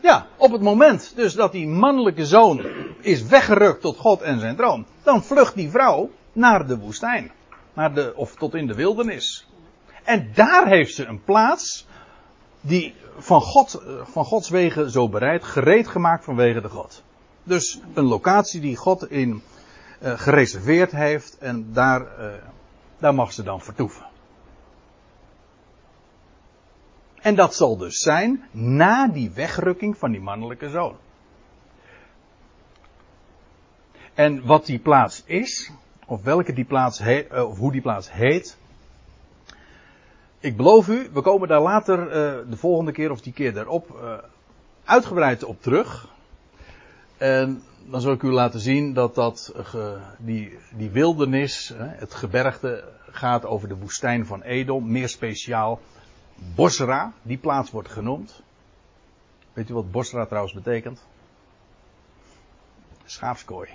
Ja, 0.01 0.27
op 0.37 0.51
het 0.51 0.61
moment 0.61 1.15
dus 1.15 1.33
dat 1.33 1.51
die 1.51 1.67
mannelijke 1.67 2.25
zoon 2.25 2.65
is 2.99 3.23
weggerukt 3.23 3.81
tot 3.81 3.97
God 3.97 4.21
en 4.21 4.39
zijn 4.39 4.55
troon, 4.55 4.85
dan 5.03 5.23
vlucht 5.23 5.55
die 5.55 5.69
vrouw 5.69 6.09
naar 6.33 6.67
de 6.67 6.77
woestijn. 6.77 7.31
Naar 7.73 7.93
de, 7.93 8.13
of 8.15 8.35
tot 8.35 8.55
in 8.55 8.67
de 8.67 8.75
wildernis. 8.75 9.47
En 10.03 10.31
daar 10.33 10.67
heeft 10.67 10.95
ze 10.95 11.05
een 11.05 11.23
plaats 11.23 11.87
die 12.61 12.95
van, 13.17 13.41
God, 13.41 13.83
van 14.03 14.25
Gods 14.25 14.49
wegen 14.49 14.91
zo 14.91 15.09
bereid, 15.09 15.43
gereed 15.43 15.87
gemaakt 15.87 16.23
vanwege 16.23 16.61
de 16.61 16.69
God. 16.69 17.03
Dus 17.43 17.79
een 17.93 18.03
locatie 18.03 18.61
die 18.61 18.75
God 18.75 19.11
in 19.11 19.41
uh, 20.01 20.19
gereserveerd 20.19 20.91
heeft 20.91 21.37
en 21.37 21.73
daar, 21.73 22.01
uh, 22.01 22.33
daar 22.99 23.13
mag 23.13 23.33
ze 23.33 23.43
dan 23.43 23.61
vertoeven. 23.61 24.05
En 27.21 27.35
dat 27.35 27.55
zal 27.55 27.77
dus 27.77 27.97
zijn 27.99 28.43
na 28.51 29.07
die 29.07 29.31
wegrukking 29.31 29.97
van 29.97 30.11
die 30.11 30.21
mannelijke 30.21 30.69
zoon. 30.69 30.95
En 34.13 34.45
wat 34.45 34.65
die 34.65 34.79
plaats 34.79 35.23
is, 35.25 35.71
of 36.05 36.23
welke 36.23 36.53
die 36.53 36.65
plaats 36.65 36.99
heet, 36.99 37.27
eh, 37.27 37.49
of 37.49 37.57
hoe 37.57 37.71
die 37.71 37.81
plaats 37.81 38.11
heet. 38.11 38.57
Ik 40.39 40.57
beloof 40.57 40.87
u, 40.87 41.09
we 41.13 41.21
komen 41.21 41.47
daar 41.47 41.61
later 41.61 42.09
de 42.49 42.57
volgende 42.57 42.91
keer 42.91 43.11
of 43.11 43.21
die 43.21 43.33
keer 43.33 43.53
daarop 43.53 44.19
uitgebreid 44.83 45.43
op 45.43 45.61
terug. 45.61 46.10
En 47.21 47.63
dan 47.85 48.01
zal 48.01 48.13
ik 48.13 48.21
u 48.21 48.31
laten 48.31 48.59
zien 48.59 48.93
dat, 48.93 49.15
dat 49.15 49.53
die, 50.17 50.57
die 50.75 50.89
wildernis, 50.89 51.73
het 51.77 52.13
gebergte, 52.13 52.83
gaat 53.09 53.45
over 53.45 53.67
de 53.67 53.75
woestijn 53.75 54.25
van 54.25 54.41
Edom. 54.41 54.91
Meer 54.91 55.09
speciaal 55.09 55.79
Bosra, 56.55 57.13
die 57.21 57.37
plaats 57.37 57.71
wordt 57.71 57.89
genoemd. 57.89 58.41
Weet 59.53 59.69
u 59.69 59.73
wat 59.73 59.91
Bosra 59.91 60.25
trouwens 60.25 60.53
betekent? 60.53 61.03
Schaapskooi. 63.05 63.69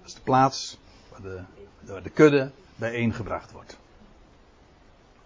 Dat 0.00 0.08
is 0.08 0.14
de 0.14 0.20
plaats 0.20 0.78
waar 1.10 1.22
de, 1.22 1.42
waar 1.80 2.02
de 2.02 2.10
kudde 2.10 2.50
bijeengebracht 2.76 3.52
wordt. 3.52 3.78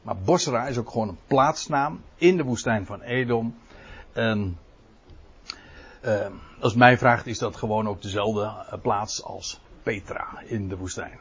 Maar 0.03 0.17
Bosra 0.17 0.67
is 0.67 0.79
ook 0.79 0.91
gewoon 0.91 1.09
een 1.09 1.19
plaatsnaam 1.27 2.01
in 2.17 2.37
de 2.37 2.45
woestijn 2.45 2.87
van 2.87 3.01
Edom. 3.01 3.55
En 4.13 4.59
uh, 6.05 6.27
als 6.61 6.75
mij 6.75 6.99
vraagt, 6.99 7.27
is 7.27 7.39
dat 7.39 7.57
gewoon 7.57 7.89
ook 7.89 8.03
dezelfde 8.03 8.43
eh, 8.43 8.81
plaats 8.81 9.23
als 9.23 9.61
Petra 9.83 10.43
in 10.45 10.69
de 10.69 10.77
woestijn. 10.77 11.19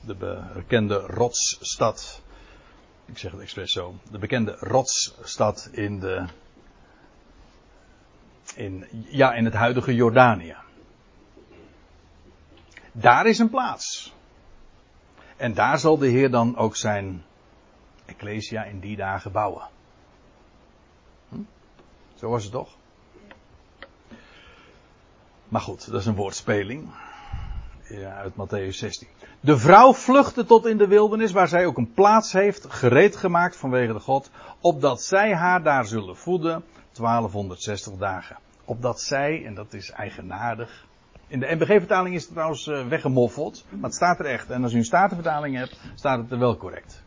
De 0.00 0.14
bekende 0.54 0.94
rotsstad 0.94 2.22
ik 3.12 3.18
zeg 3.18 3.32
het 3.32 3.40
expres 3.40 3.72
zo, 3.72 3.94
de 4.10 4.18
bekende 4.18 4.56
rotsstad 4.60 5.68
in 5.72 6.00
de, 6.00 6.26
in, 8.54 8.86
ja, 9.10 9.34
in 9.34 9.44
het 9.44 9.54
huidige 9.54 9.94
Jordanië. 9.94 10.56
Daar 12.92 13.26
is 13.26 13.38
een 13.38 13.50
plaats. 13.50 14.14
En 15.36 15.54
daar 15.54 15.78
zal 15.78 15.98
de 15.98 16.08
Heer 16.08 16.30
dan 16.30 16.56
ook 16.56 16.76
zijn 16.76 17.24
Ecclesia 18.04 18.64
in 18.64 18.80
die 18.80 18.96
dagen 18.96 19.32
bouwen. 19.32 19.68
Hm? 21.28 21.42
Zo 22.14 22.28
was 22.28 22.42
het 22.42 22.52
toch? 22.52 22.76
Maar 25.52 25.60
goed, 25.60 25.90
dat 25.90 26.00
is 26.00 26.06
een 26.06 26.14
woordspeling. 26.14 26.90
Ja, 27.88 28.14
uit 28.14 28.32
Matthäus 28.32 28.76
16. 28.76 29.08
De 29.40 29.58
vrouw 29.58 29.92
vluchtte 29.92 30.44
tot 30.44 30.66
in 30.66 30.76
de 30.76 30.86
wildernis, 30.86 31.32
waar 31.32 31.48
zij 31.48 31.66
ook 31.66 31.76
een 31.76 31.92
plaats 31.92 32.32
heeft, 32.32 32.66
gereed 32.68 33.16
gemaakt 33.16 33.56
vanwege 33.56 33.92
de 33.92 34.00
God, 34.00 34.30
opdat 34.60 35.02
zij 35.02 35.34
haar 35.34 35.62
daar 35.62 35.86
zullen 35.86 36.16
voeden 36.16 36.64
1260 36.92 37.96
dagen. 37.96 38.36
Opdat 38.64 39.00
zij, 39.00 39.44
en 39.44 39.54
dat 39.54 39.72
is 39.72 39.90
eigenaardig. 39.90 40.86
In 41.26 41.40
de 41.40 41.54
NBG-vertaling 41.54 42.14
is 42.14 42.22
het 42.22 42.32
trouwens 42.32 42.66
eh, 42.66 42.86
weggemoffeld, 42.86 43.64
maar 43.70 43.82
het 43.82 43.94
staat 43.94 44.18
er 44.18 44.26
echt. 44.26 44.50
En 44.50 44.62
als 44.62 44.72
u 44.72 44.76
een 44.76 44.84
statenvertaling 44.84 45.56
hebt, 45.56 45.80
staat 45.94 46.18
het 46.18 46.30
er 46.30 46.38
wel 46.38 46.56
correct. 46.56 47.02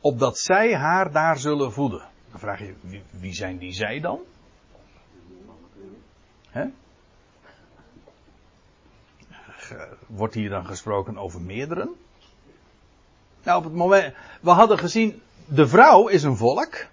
Opdat 0.00 0.38
zij 0.38 0.74
haar 0.74 1.12
daar 1.12 1.38
zullen 1.38 1.72
voeden. 1.72 2.02
Dan 2.30 2.40
vraag 2.40 2.58
je, 2.58 2.74
wie, 2.80 3.02
wie 3.10 3.34
zijn 3.34 3.58
die 3.58 3.72
zij 3.72 4.00
dan? 4.00 4.18
Hè? 6.48 6.66
Wordt 10.06 10.34
hier 10.34 10.48
dan 10.48 10.66
gesproken 10.66 11.18
over 11.18 11.40
meerdere? 11.40 11.90
Nou, 13.42 13.58
op 13.58 13.64
het 13.64 13.74
moment. 13.74 14.14
We 14.40 14.50
hadden 14.50 14.78
gezien. 14.78 15.22
De 15.46 15.68
vrouw 15.68 16.08
is 16.08 16.22
een 16.22 16.36
volk. 16.36 16.86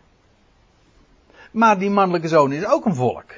Maar 1.51 1.79
die 1.79 1.89
mannelijke 1.89 2.27
zoon 2.27 2.51
is 2.51 2.65
ook 2.65 2.85
een 2.85 2.95
volk. 2.95 3.31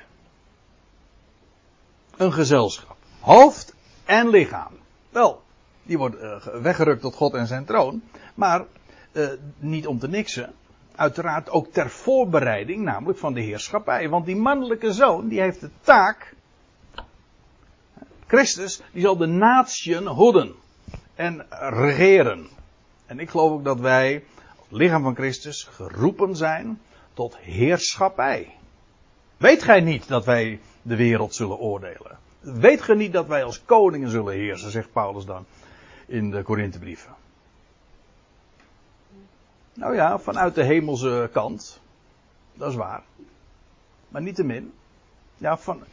Een 2.18 2.34
gezelschap. 2.34 2.98
Hoofd 3.20 3.76
en 4.06 4.30
lichaam. 4.30 4.72
Wel, 5.10 5.42
die 5.84 5.98
wordt 5.98 6.16
uh, 6.16 6.38
weggerukt 6.62 7.02
tot 7.02 7.16
God 7.16 7.34
en 7.34 7.48
zijn 7.48 7.66
troon. 7.66 8.02
Maar 8.36 8.66
uh, 9.12 9.30
niet 9.58 9.88
om 9.88 10.00
te 10.00 10.08
niksen. 10.08 10.54
Uiteraard 10.96 11.50
ook 11.50 11.68
ter 11.68 11.90
voorbereiding, 11.90 12.84
namelijk 12.84 13.20
van 13.20 13.34
de 13.34 13.42
heerschappij. 13.42 14.10
Want 14.10 14.26
die 14.26 14.36
mannelijke 14.36 14.94
zoon, 14.94 15.28
die 15.28 15.40
heeft 15.40 15.62
de 15.62 15.70
taak 15.82 16.36
Christus, 18.30 18.82
die 18.92 19.02
zal 19.02 19.18
de 19.18 19.26
natieën 19.26 20.08
hoeden 20.08 20.56
en 21.16 21.46
regeren. 21.60 22.48
En 23.06 23.20
ik 23.20 23.30
geloof 23.30 23.52
ook 23.52 23.64
dat 23.64 23.80
wij, 23.80 24.24
lichaam 24.68 25.04
van 25.04 25.16
Christus, 25.16 25.64
geroepen 25.64 26.36
zijn 26.36 26.82
tot 27.14 27.38
heerschappij. 27.38 28.56
Weet 29.38 29.64
gij 29.64 29.82
niet 29.82 30.08
dat 30.08 30.26
wij 30.26 30.60
de 30.82 30.96
wereld 30.96 31.36
zullen 31.36 31.58
oordelen? 31.58 32.18
Weet 32.40 32.82
gij 32.82 32.96
niet 32.96 33.14
dat 33.14 33.28
wij 33.28 33.44
als 33.44 33.64
koningen 33.66 34.10
zullen 34.10 34.34
heersen, 34.34 34.72
zegt 34.72 34.92
Paulus 34.92 35.26
dan 35.26 35.46
in 36.06 36.32
de 36.32 36.44
Korinthebrieven. 36.44 37.16
Nou 39.74 39.96
ja, 39.96 40.20
vanuit 40.20 40.56
de 40.56 40.64
hemelse 40.64 41.30
kant. 41.32 41.82
Dat 42.54 42.70
is 42.70 42.76
waar. 42.76 43.04
Maar 44.08 44.22
niet 44.22 44.36
te 44.36 44.44
min. 44.44 44.74
Ja, 45.38 45.58
van, 45.58 45.84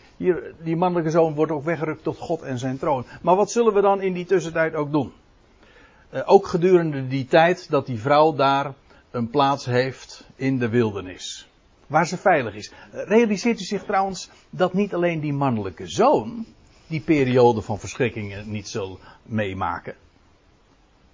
die 0.62 0.76
mannelijke 0.76 1.10
zoon 1.10 1.34
wordt 1.34 1.52
ook 1.52 1.64
weggerukt 1.64 2.02
tot 2.02 2.18
God 2.18 2.42
en 2.42 2.58
zijn 2.58 2.78
troon. 2.78 3.06
Maar 3.22 3.36
wat 3.36 3.50
zullen 3.50 3.74
we 3.74 3.80
dan 3.80 4.00
in 4.00 4.12
die 4.12 4.26
tussentijd 4.26 4.74
ook 4.74 4.92
doen? 4.92 5.12
Uh, 6.10 6.22
ook 6.24 6.46
gedurende 6.46 7.06
die 7.06 7.26
tijd 7.26 7.70
dat 7.70 7.86
die 7.86 8.00
vrouw 8.00 8.34
daar 8.34 8.74
een 9.10 9.30
plaats 9.30 9.64
heeft 9.64 10.26
in 10.36 10.58
de 10.58 10.68
wildernis. 10.68 11.48
Waar 11.86 12.06
ze 12.06 12.16
veilig 12.16 12.54
is. 12.54 12.70
Uh, 12.70 13.02
realiseert 13.04 13.60
u 13.60 13.64
zich 13.64 13.84
trouwens 13.84 14.30
dat 14.50 14.72
niet 14.72 14.94
alleen 14.94 15.20
die 15.20 15.32
mannelijke 15.32 15.86
zoon 15.86 16.46
die 16.86 17.00
periode 17.00 17.62
van 17.62 17.78
verschrikkingen 17.78 18.50
niet 18.50 18.68
zal 18.68 18.98
meemaken. 19.22 19.94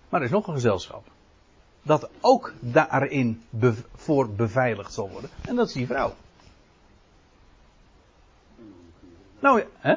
Maar 0.09 0.21
er 0.21 0.27
is 0.27 0.33
nog 0.33 0.47
een 0.47 0.55
gezelschap. 0.55 1.05
Dat 1.83 2.11
ook 2.21 2.53
daarin 2.61 3.43
voor 3.95 4.31
beveiligd 4.31 4.93
zal 4.93 5.11
worden. 5.11 5.31
En 5.45 5.57
dat 5.57 5.67
is 5.67 5.73
die 5.73 5.87
vrouw. 5.87 6.15
Nou, 9.43 9.63
hè? 9.79 9.95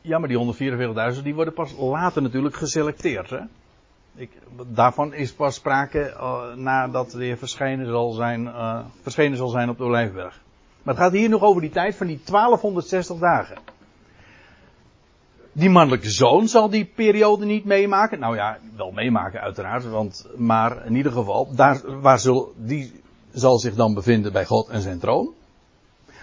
Ja, 0.00 0.18
maar 0.18 0.28
die 0.28 0.54
144.000 1.16 1.22
die 1.22 1.34
worden 1.34 1.54
pas 1.54 1.74
later 1.78 2.22
natuurlijk 2.22 2.56
geselecteerd. 2.56 3.30
Hè? 3.30 3.40
Ik, 4.14 4.30
daarvan 4.66 5.14
is 5.14 5.32
pas 5.32 5.54
sprake 5.54 6.14
uh, 6.16 6.54
nadat 6.54 7.10
de 7.10 7.24
Heer 7.24 7.36
verschenen 7.36 7.86
zal 7.86 8.10
zijn, 8.10 8.44
uh, 8.44 8.84
verschenen 9.02 9.36
zal 9.36 9.48
zijn 9.48 9.68
op 9.68 9.78
de 9.78 9.84
Olijfberg. 9.84 10.40
Maar 10.82 10.94
het 10.94 11.02
gaat 11.02 11.12
hier 11.12 11.28
nog 11.28 11.42
over 11.42 11.60
die 11.60 11.70
tijd 11.70 11.96
van 11.96 12.06
die 12.06 12.20
1260 12.24 13.18
dagen. 13.18 13.58
Die 15.52 15.70
mannelijke 15.70 16.10
zoon 16.10 16.48
zal 16.48 16.70
die 16.70 16.84
periode 16.84 17.44
niet 17.44 17.64
meemaken. 17.64 18.18
Nou 18.18 18.36
ja, 18.36 18.58
wel 18.76 18.90
meemaken 18.90 19.40
uiteraard. 19.40 19.90
Want, 19.90 20.26
maar 20.36 20.86
in 20.86 20.94
ieder 20.94 21.12
geval, 21.12 21.54
daar, 21.54 22.00
waar 22.00 22.18
zul, 22.18 22.52
die 22.56 23.00
zal 23.32 23.58
zich 23.58 23.74
dan 23.74 23.94
bevinden 23.94 24.32
bij 24.32 24.44
God 24.44 24.68
en 24.68 24.80
zijn 24.80 24.98
troon. 24.98 25.34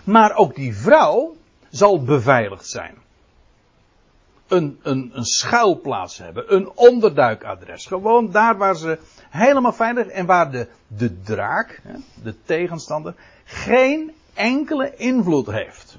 Maar 0.03 0.35
ook 0.35 0.55
die 0.55 0.75
vrouw 0.75 1.35
zal 1.69 2.03
beveiligd 2.03 2.67
zijn. 2.67 2.95
Een, 4.47 4.79
een, 4.83 5.11
een 5.13 5.25
schuilplaats 5.25 6.17
hebben, 6.17 6.53
een 6.53 6.71
onderduikadres. 6.75 7.85
Gewoon 7.85 8.31
daar 8.31 8.57
waar 8.57 8.75
ze 8.75 8.99
helemaal 9.29 9.73
veilig 9.73 10.07
en 10.07 10.25
waar 10.25 10.51
de, 10.51 10.67
de 10.87 11.21
draak, 11.21 11.81
de 12.23 12.35
tegenstander, 12.43 13.15
geen 13.45 14.11
enkele 14.33 14.95
invloed 14.95 15.47
heeft. 15.47 15.97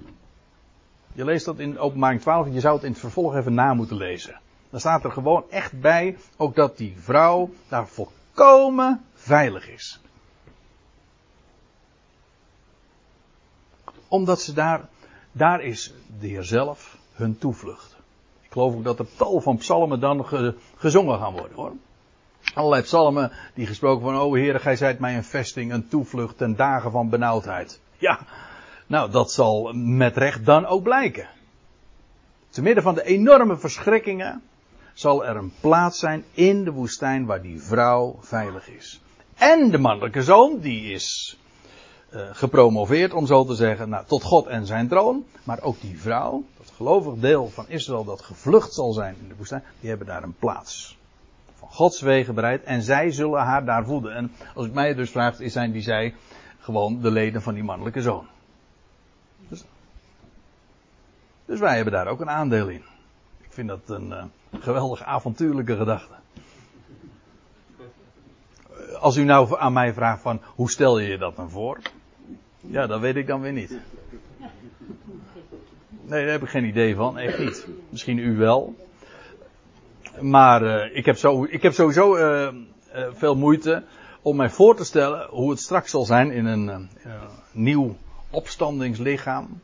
Je 1.13 1.25
leest 1.25 1.45
dat 1.45 1.59
in 1.59 1.79
openbaring 1.79 2.21
12, 2.21 2.47
je 2.53 2.61
zou 2.61 2.75
het 2.75 2.85
in 2.85 2.91
het 2.91 3.01
vervolg 3.01 3.37
even 3.37 3.55
na 3.55 3.75
moeten 3.75 3.97
lezen. 3.97 4.41
Dan 4.71 4.81
staat 4.81 5.05
er 5.05 5.13
gewoon 5.13 5.45
echt 5.51 5.81
bij, 5.81 6.17
ook 6.37 6.55
dat 6.55 6.77
die 6.77 6.97
vrouw 6.99 7.51
daar 7.69 7.89
volkomen 7.89 9.05
veilig 9.15 9.69
is. 9.69 10.01
Omdat 14.15 14.41
ze 14.41 14.53
daar, 14.53 14.89
daar 15.33 15.63
is 15.63 15.95
de 16.21 16.27
Heer 16.27 16.43
zelf 16.43 16.99
hun 17.13 17.39
toevlucht. 17.39 17.97
Ik 18.43 18.53
geloof 18.53 18.75
ook 18.75 18.85
dat 18.85 18.99
er 18.99 19.07
tal 19.17 19.41
van 19.41 19.57
psalmen 19.57 20.01
dan 20.01 20.27
gezongen 20.77 21.19
gaan 21.19 21.33
worden 21.33 21.57
hoor. 21.57 21.73
Allerlei 22.55 22.83
psalmen 22.83 23.33
die 23.55 23.67
gesproken 23.67 24.05
van, 24.05 24.21
oh 24.21 24.35
Heer, 24.35 24.61
gij 24.61 24.77
zijt 24.77 24.99
mij 24.99 25.17
een 25.17 25.25
vesting, 25.25 25.73
een 25.73 25.89
toevlucht 25.89 26.39
ten 26.39 26.57
dagen 26.57 26.91
van 26.91 27.09
benauwdheid. 27.09 27.81
Ja, 27.97 28.19
nou 28.87 29.11
dat 29.11 29.33
zal 29.33 29.73
met 29.73 30.17
recht 30.17 30.45
dan 30.45 30.67
ook 30.67 30.83
blijken. 30.83 31.29
Te 32.49 32.63
midden 32.63 32.83
van 32.83 32.95
de 32.95 33.05
enorme 33.05 33.57
verschrikkingen 33.57 34.43
zal 34.93 35.25
er 35.25 35.37
een 35.37 35.53
plaats 35.61 35.99
zijn 35.99 36.25
in 36.33 36.65
de 36.65 36.73
woestijn 36.73 37.27
waar 37.27 37.43
die 37.43 37.63
vrouw 37.63 38.17
veilig 38.21 38.69
is. 38.69 39.01
En 39.35 39.71
de 39.71 39.79
mannelijke 39.79 40.23
zoon, 40.23 40.59
die 40.61 40.93
is 40.93 41.39
uh, 42.15 42.23
gepromoveerd, 42.33 43.13
om 43.13 43.27
zo 43.27 43.45
te 43.45 43.55
zeggen, 43.55 43.89
nou, 43.89 44.05
tot 44.07 44.23
God 44.23 44.47
en 44.47 44.67
zijn 44.67 44.89
troon. 44.89 45.25
Maar 45.45 45.63
ook 45.63 45.81
die 45.81 46.01
vrouw, 46.01 46.45
dat 46.59 46.73
gelovig 46.77 47.15
deel 47.15 47.49
van 47.49 47.69
Israël 47.69 48.05
dat 48.05 48.23
gevlucht 48.23 48.73
zal 48.73 48.93
zijn 48.93 49.17
in 49.21 49.29
de 49.29 49.35
woestijn, 49.37 49.63
die 49.81 49.89
hebben 49.89 50.07
daar 50.07 50.23
een 50.23 50.37
plaats. 50.39 50.99
Van 51.55 51.69
Gods 51.69 52.01
wegen 52.01 52.35
bereid 52.35 52.63
en 52.63 52.83
zij 52.83 53.11
zullen 53.11 53.43
haar 53.43 53.65
daar 53.65 53.85
voeden. 53.85 54.15
En 54.15 54.33
als 54.55 54.67
ik 54.67 54.73
mij 54.73 54.95
dus 54.95 55.11
vraag, 55.11 55.37
zijn 55.39 55.73
die 55.73 55.83
zij 55.83 56.15
gewoon 56.59 57.01
de 57.01 57.11
leden 57.11 57.43
van 57.43 57.55
die 57.55 57.65
mannelijke 57.65 58.03
zoon. 58.03 58.27
Dus, 59.49 59.65
dus 61.45 61.61
wij 61.61 61.75
hebben 61.75 61.93
daar 61.93 62.07
ook 62.07 62.21
een 62.21 62.31
aandeel 62.31 62.69
in. 62.69 62.83
Ik 63.41 63.53
vind 63.53 63.69
dat 63.69 63.81
een 63.87 64.09
uh, 64.09 64.25
geweldig 64.61 65.03
avontuurlijke 65.03 65.77
gedachte 65.77 66.15
als 69.05 69.17
u 69.17 69.25
nou 69.25 69.59
aan 69.59 69.73
mij 69.73 69.93
vraagt 69.93 70.23
van 70.23 70.41
hoe 70.55 70.71
stel 70.71 70.99
je 70.99 71.09
je 71.09 71.19
dat 71.19 71.37
dan 71.37 71.51
voor? 71.51 71.79
Ja, 72.67 72.87
dat 72.87 73.01
weet 73.01 73.17
ik 73.17 73.27
dan 73.27 73.41
weer 73.41 73.53
niet. 73.53 73.79
Nee, 76.07 76.23
daar 76.23 76.33
heb 76.33 76.43
ik 76.43 76.49
geen 76.49 76.65
idee 76.65 76.95
van. 76.95 77.19
Echt 77.19 77.39
niet. 77.39 77.67
Misschien 77.89 78.19
u 78.19 78.37
wel. 78.37 78.75
Maar 80.21 80.63
uh, 80.63 80.97
ik, 80.97 81.05
heb 81.05 81.17
zo, 81.17 81.45
ik 81.45 81.63
heb 81.63 81.73
sowieso 81.73 82.17
uh, 82.17 82.53
uh, 82.95 83.07
veel 83.13 83.37
moeite 83.37 83.83
om 84.23 84.37
mij 84.37 84.51
voor 84.51 84.77
te 84.77 84.85
stellen 84.85 85.29
hoe 85.31 85.51
het 85.51 85.61
straks 85.61 85.91
zal 85.91 86.05
zijn 86.05 86.31
in 86.31 86.47
een 86.47 86.91
nieuw 87.53 87.97
opstandingslichaam. 88.31 89.61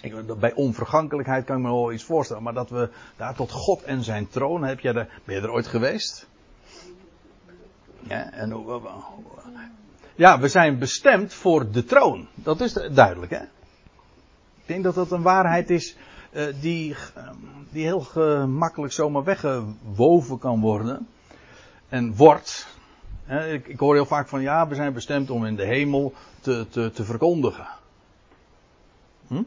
Ik, 0.00 0.38
bij 0.38 0.52
onvergankelijkheid 0.54 1.44
kan 1.44 1.56
ik 1.56 1.62
me 1.62 1.68
wel 1.68 1.92
iets 1.92 2.04
voorstellen. 2.04 2.42
Maar 2.42 2.54
dat 2.54 2.70
we 2.70 2.88
daar 3.16 3.34
tot 3.34 3.50
God 3.50 3.82
en 3.82 4.02
zijn 4.02 4.28
troon, 4.28 4.64
heb 4.64 4.80
jij 4.80 4.92
daar, 4.92 5.20
ben 5.24 5.34
je 5.34 5.40
er 5.40 5.50
ooit 5.50 5.66
geweest? 5.66 6.28
Ja, 8.00 8.32
en, 8.32 8.52
ja, 10.14 10.38
we 10.40 10.48
zijn 10.48 10.78
bestemd 10.78 11.34
voor 11.34 11.70
de 11.70 11.84
troon. 11.84 12.28
Dat 12.34 12.60
is 12.60 12.72
duidelijk, 12.72 13.32
hè? 13.32 13.42
Ik 14.62 14.68
denk 14.68 14.84
dat 14.84 14.94
dat 14.94 15.10
een 15.10 15.22
waarheid 15.22 15.70
is 15.70 15.96
uh, 16.32 16.44
die, 16.60 16.96
die 17.70 17.84
heel 17.84 18.00
gemakkelijk 18.00 18.92
zomaar 18.92 19.24
weggewoven 19.24 20.38
kan 20.38 20.60
worden. 20.60 21.08
En 21.88 22.16
wordt. 22.16 22.66
Ik, 23.28 23.68
ik, 23.68 23.78
hoor 23.78 23.94
heel 23.94 24.06
vaak 24.06 24.28
van 24.28 24.40
ja, 24.40 24.68
we 24.68 24.74
zijn 24.74 24.92
bestemd 24.92 25.30
om 25.30 25.44
in 25.44 25.56
de 25.56 25.64
hemel 25.64 26.12
te, 26.40 26.66
te, 26.70 26.90
te 26.90 27.04
verkondigen. 27.04 27.66
Hm? 29.26 29.42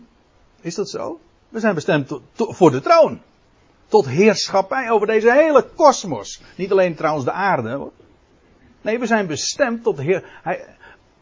Is 0.61 0.75
dat 0.75 0.89
zo? 0.89 1.19
We 1.49 1.59
zijn 1.59 1.75
bestemd 1.75 2.19
voor 2.33 2.71
de 2.71 2.81
troon. 2.81 3.21
Tot 3.87 4.07
heerschappij 4.07 4.89
over 4.91 5.07
deze 5.07 5.31
hele 5.31 5.65
kosmos. 5.75 6.41
Niet 6.55 6.71
alleen 6.71 6.95
trouwens 6.95 7.25
de 7.25 7.31
aarde. 7.31 7.69
Hoor. 7.69 7.91
Nee, 8.85 8.99
we 8.99 9.05
zijn 9.05 9.27
bestemd 9.27 9.83
tot, 9.83 9.97
heer, 9.97 10.23
hij, 10.43 10.65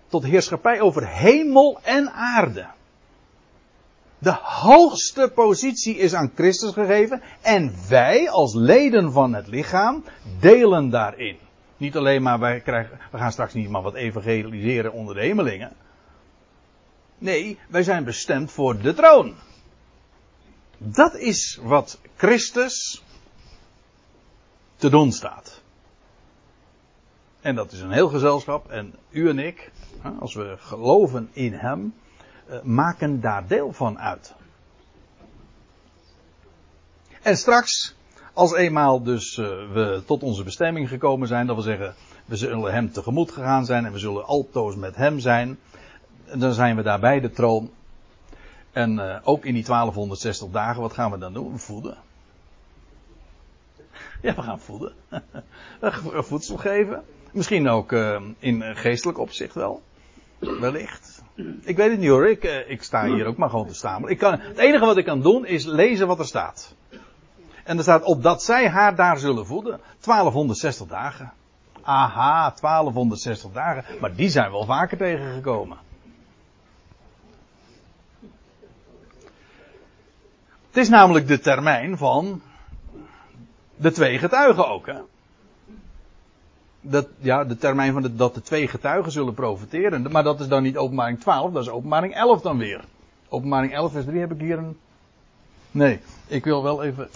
tot 0.08 0.24
heerschappij 0.24 0.82
over 0.82 1.08
hemel 1.08 1.80
en 1.84 2.12
aarde. 2.12 2.68
De 4.18 4.38
hoogste 4.42 5.32
positie 5.36 5.98
is 5.98 6.14
aan 6.14 6.32
Christus 6.36 6.74
gegeven 6.74 7.22
en 7.42 7.76
wij 7.90 8.30
als 8.30 8.54
leden 8.56 9.12
van 9.12 9.34
het 9.34 9.48
lichaam 9.48 10.04
delen 10.40 10.90
daarin. 10.90 11.38
Niet 11.78 11.96
alleen 11.96 12.22
maar 12.22 12.40
wij 12.40 12.60
krijgen, 12.60 13.00
we 13.12 13.18
gaan 13.18 13.32
straks 13.32 13.54
niet 13.54 13.70
maar 13.70 13.82
wat 13.82 13.96
evangeliseren 13.96 14.92
onder 14.94 15.16
de 15.16 15.22
hemelingen. 15.22 15.72
Nee, 17.18 17.60
wij 17.70 17.84
zijn 17.84 18.04
bestemd 18.04 18.52
voor 18.52 18.82
de 18.82 18.94
troon. 18.94 19.36
Dat 20.78 21.16
is 21.16 21.60
wat 21.62 22.00
Christus 22.16 23.04
te 24.76 24.90
doen 24.90 25.12
staat. 25.12 25.63
En 27.44 27.56
dat 27.56 27.72
is 27.72 27.82
een 27.82 27.92
heel 27.92 28.08
gezelschap. 28.08 28.72
En 28.72 28.94
u 29.10 29.30
en 29.30 29.40
ik, 29.40 29.72
als 30.20 30.34
we 30.34 30.56
geloven 30.58 31.30
in 31.32 31.54
Hem, 31.54 31.94
eh, 32.48 32.62
maken 32.62 33.22
daar 33.22 33.48
deel 33.48 33.74
van 33.74 34.00
uit. 34.00 34.34
En 37.22 37.38
straks, 37.38 37.96
als 38.34 38.54
eenmaal 38.54 39.04
dus 39.04 39.38
uh, 39.38 39.48
we 39.48 40.04
tot 40.06 40.24
onze 40.24 40.44
bestemming 40.44 40.90
gekomen 40.90 41.28
zijn, 41.28 41.46
dat 41.48 41.56
wil 41.56 41.64
zeggen, 41.64 41.96
we 42.26 42.36
zullen 42.36 42.74
Hem 42.74 42.92
tegemoet 42.92 43.32
gegaan 43.32 43.66
zijn 43.66 43.86
en 43.86 43.92
we 43.92 44.00
zullen 44.00 44.26
altoos 44.26 44.76
met 44.76 44.96
Hem 44.96 45.20
zijn, 45.20 45.60
dan 46.36 46.54
zijn 46.54 46.76
we 46.76 46.82
daar 46.82 47.00
bij 47.00 47.20
de 47.20 47.32
troon. 47.32 47.72
En 48.72 48.94
uh, 48.94 49.18
ook 49.24 49.46
in 49.46 49.54
die 49.54 49.64
1260 49.64 50.50
dagen, 50.50 50.82
wat 50.82 50.94
gaan 50.94 51.12
we 51.12 51.18
dan 51.18 51.34
doen? 51.34 51.60
Voeden. 51.60 51.98
Ja, 54.22 54.36
we 54.36 54.42
gaan 54.42 54.60
voeden. 54.60 54.94
Voedsel 56.30 56.58
geven. 56.58 57.04
Misschien 57.34 57.70
ook 57.70 57.92
uh, 57.92 58.22
in 58.40 58.76
geestelijk 58.76 59.18
opzicht 59.18 59.56
wel. 59.56 59.82
Wellicht. 60.40 61.24
Ik 61.62 61.78
weet 61.78 61.90
het 61.90 62.00
niet 62.00 62.10
hoor. 62.10 62.28
Ik, 62.30 62.44
uh, 62.44 62.70
ik 62.70 62.84
sta 62.84 63.06
hier 63.06 63.26
ook 63.26 63.38
maar 63.38 63.50
gewoon 63.50 63.68
te 63.68 63.74
staan. 63.74 64.10
Ik 64.10 64.18
kan, 64.18 64.40
het 64.40 64.58
enige 64.58 64.86
wat 64.86 64.98
ik 64.98 65.06
kan 65.06 65.22
doen 65.22 65.46
is 65.46 65.66
lezen 65.66 66.08
wat 66.08 66.20
er 66.20 66.26
staat. 66.26 66.76
En 67.64 67.78
er 67.78 67.84
staat 67.84 68.04
op 68.04 68.24
dat 68.24 68.44
zij 68.44 68.70
haar 68.70 68.96
daar 68.96 69.18
zullen 69.18 69.46
voeden. 69.46 69.80
1260 70.00 70.88
dagen. 70.88 71.34
Aha, 71.82 72.54
1260 72.62 73.52
dagen. 73.52 74.00
Maar 74.00 74.16
die 74.16 74.30
zijn 74.30 74.52
wel 74.52 74.66
vaker 74.66 74.98
tegengekomen. 74.98 75.78
Het 80.68 80.78
is 80.78 80.90
namelijk 80.90 81.28
de 81.28 81.40
termijn 81.40 81.98
van 81.98 82.42
de 83.76 83.92
twee 83.92 84.18
getuigen 84.18 84.68
ook. 84.68 84.86
Hè? 84.86 85.00
Dat, 86.86 87.08
ja, 87.20 87.44
de 87.44 87.58
termijn 87.58 87.94
van 87.94 88.12
dat 88.16 88.34
de 88.34 88.42
twee 88.42 88.68
getuigen 88.68 89.12
zullen 89.12 89.34
profiteren. 89.34 90.12
Maar 90.12 90.24
dat 90.24 90.40
is 90.40 90.48
dan 90.48 90.64
niet 90.64 90.78
openbaring 90.78 91.20
12, 91.20 91.52
dat 91.52 91.64
is 91.64 91.70
openbaring 91.70 92.14
11 92.14 92.42
dan 92.42 92.58
weer. 92.58 92.84
Openbaring 93.30 93.74
11 93.74 93.92
vers 93.92 94.06
3 94.06 94.20
heb 94.20 94.32
ik 94.32 94.40
hier 94.40 94.58
een. 94.58 94.78
Nee, 95.72 96.00
ik 96.28 96.44
wil 96.44 96.64
wel 96.64 96.84
even. 96.84 97.10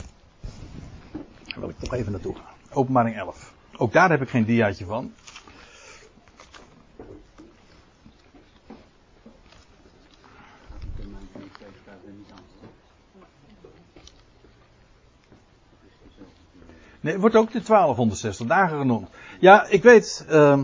Wil 1.59 1.69
ik 1.69 1.79
toch 1.79 1.93
even 1.93 2.11
naartoe 2.11 2.35
gaan. 2.35 2.53
Openbaring 2.71 3.17
11. 3.17 3.53
Ook 3.77 3.93
daar 3.93 4.09
heb 4.09 4.21
ik 4.21 4.29
geen 4.29 4.45
diaatje 4.45 4.85
van. 4.85 5.11
Nee, 17.07 17.19
wordt 17.19 17.35
ook 17.35 17.51
de 17.51 17.61
1260 17.61 18.47
dagen 18.47 18.77
genoemd. 18.77 19.09
Ja, 19.39 19.67
ik 19.67 19.83
weet, 19.83 20.25
uh, 20.29 20.59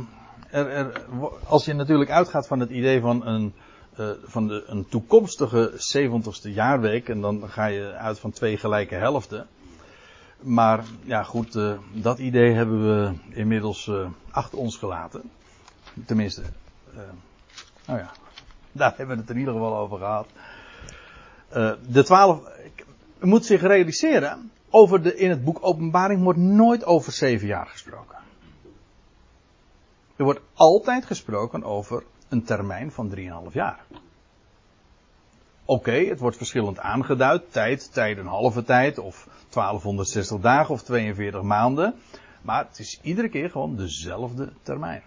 er, 0.50 0.68
er, 0.70 1.02
als 1.48 1.66
je 1.66 1.74
natuurlijk 1.74 2.10
uitgaat 2.10 2.48
van 2.48 2.60
het 2.60 2.70
idee 2.70 3.02
van 3.02 3.26
een, 3.26 3.54
uh, 4.00 4.10
van 4.24 4.48
de, 4.48 4.64
een 4.66 4.88
toekomstige 4.90 5.72
70ste 5.72 6.50
jaarweek, 6.50 7.10
en 7.10 7.22
dan 7.22 7.50
ga 7.50 7.66
je 7.66 7.92
uit 7.92 8.20
van 8.20 8.32
twee 8.32 8.58
gelijke 8.58 8.96
helften. 8.96 9.48
Maar 10.40 10.84
ja, 11.04 11.24
goed, 11.24 11.56
uh, 11.56 11.74
dat 11.92 12.20
idee 12.20 12.54
hebben 12.54 12.82
we 12.84 13.14
inmiddels 13.30 13.88
uh, 13.88 14.08
achter 14.32 14.58
ons 14.58 14.78
gelaten. 14.78 15.22
Tenminste, 16.06 16.42
nou 17.86 18.00
ja, 18.00 18.12
daar 18.72 18.94
hebben 18.98 19.16
we 19.16 19.22
het 19.22 19.32
in 19.32 19.38
ieder 19.38 19.54
geval 19.54 19.78
over 19.78 19.98
gehad. 19.98 20.28
de 21.88 22.04
12, 22.04 22.42
je 23.20 23.26
moet 23.26 23.46
zich 23.46 23.62
realiseren, 23.62 24.52
over 24.70 25.02
de, 25.02 25.16
in 25.16 25.30
het 25.30 25.44
boek 25.44 25.58
Openbaring 25.62 26.24
wordt 26.24 26.40
nooit 26.40 26.86
over 26.86 27.12
zeven 27.12 27.48
jaar 27.48 27.68
gesproken. 27.68 28.14
Er 30.24 30.30
wordt 30.30 30.46
altijd 30.54 31.06
gesproken 31.06 31.64
over 31.64 32.04
een 32.30 32.44
termijn 32.44 32.92
van 32.92 33.16
3,5 33.16 33.54
jaar. 33.54 33.86
Oké, 35.66 35.92
het 35.92 36.20
wordt 36.20 36.38
verschillend 36.38 36.80
aangeduid. 36.80 37.52
Tijd, 37.52 37.94
tijd 37.94 38.18
een 38.18 38.28
halve 38.28 38.64
tijd. 38.64 38.98
Of 38.98 39.28
1260 39.50 40.40
dagen 40.40 40.74
of 40.74 40.84
42 40.84 41.42
maanden. 41.42 41.96
Maar 42.42 42.68
het 42.68 42.80
is 42.80 43.00
iedere 43.02 43.30
keer 43.30 43.50
gewoon 43.50 43.76
dezelfde 43.76 44.54
termijn. 44.62 45.02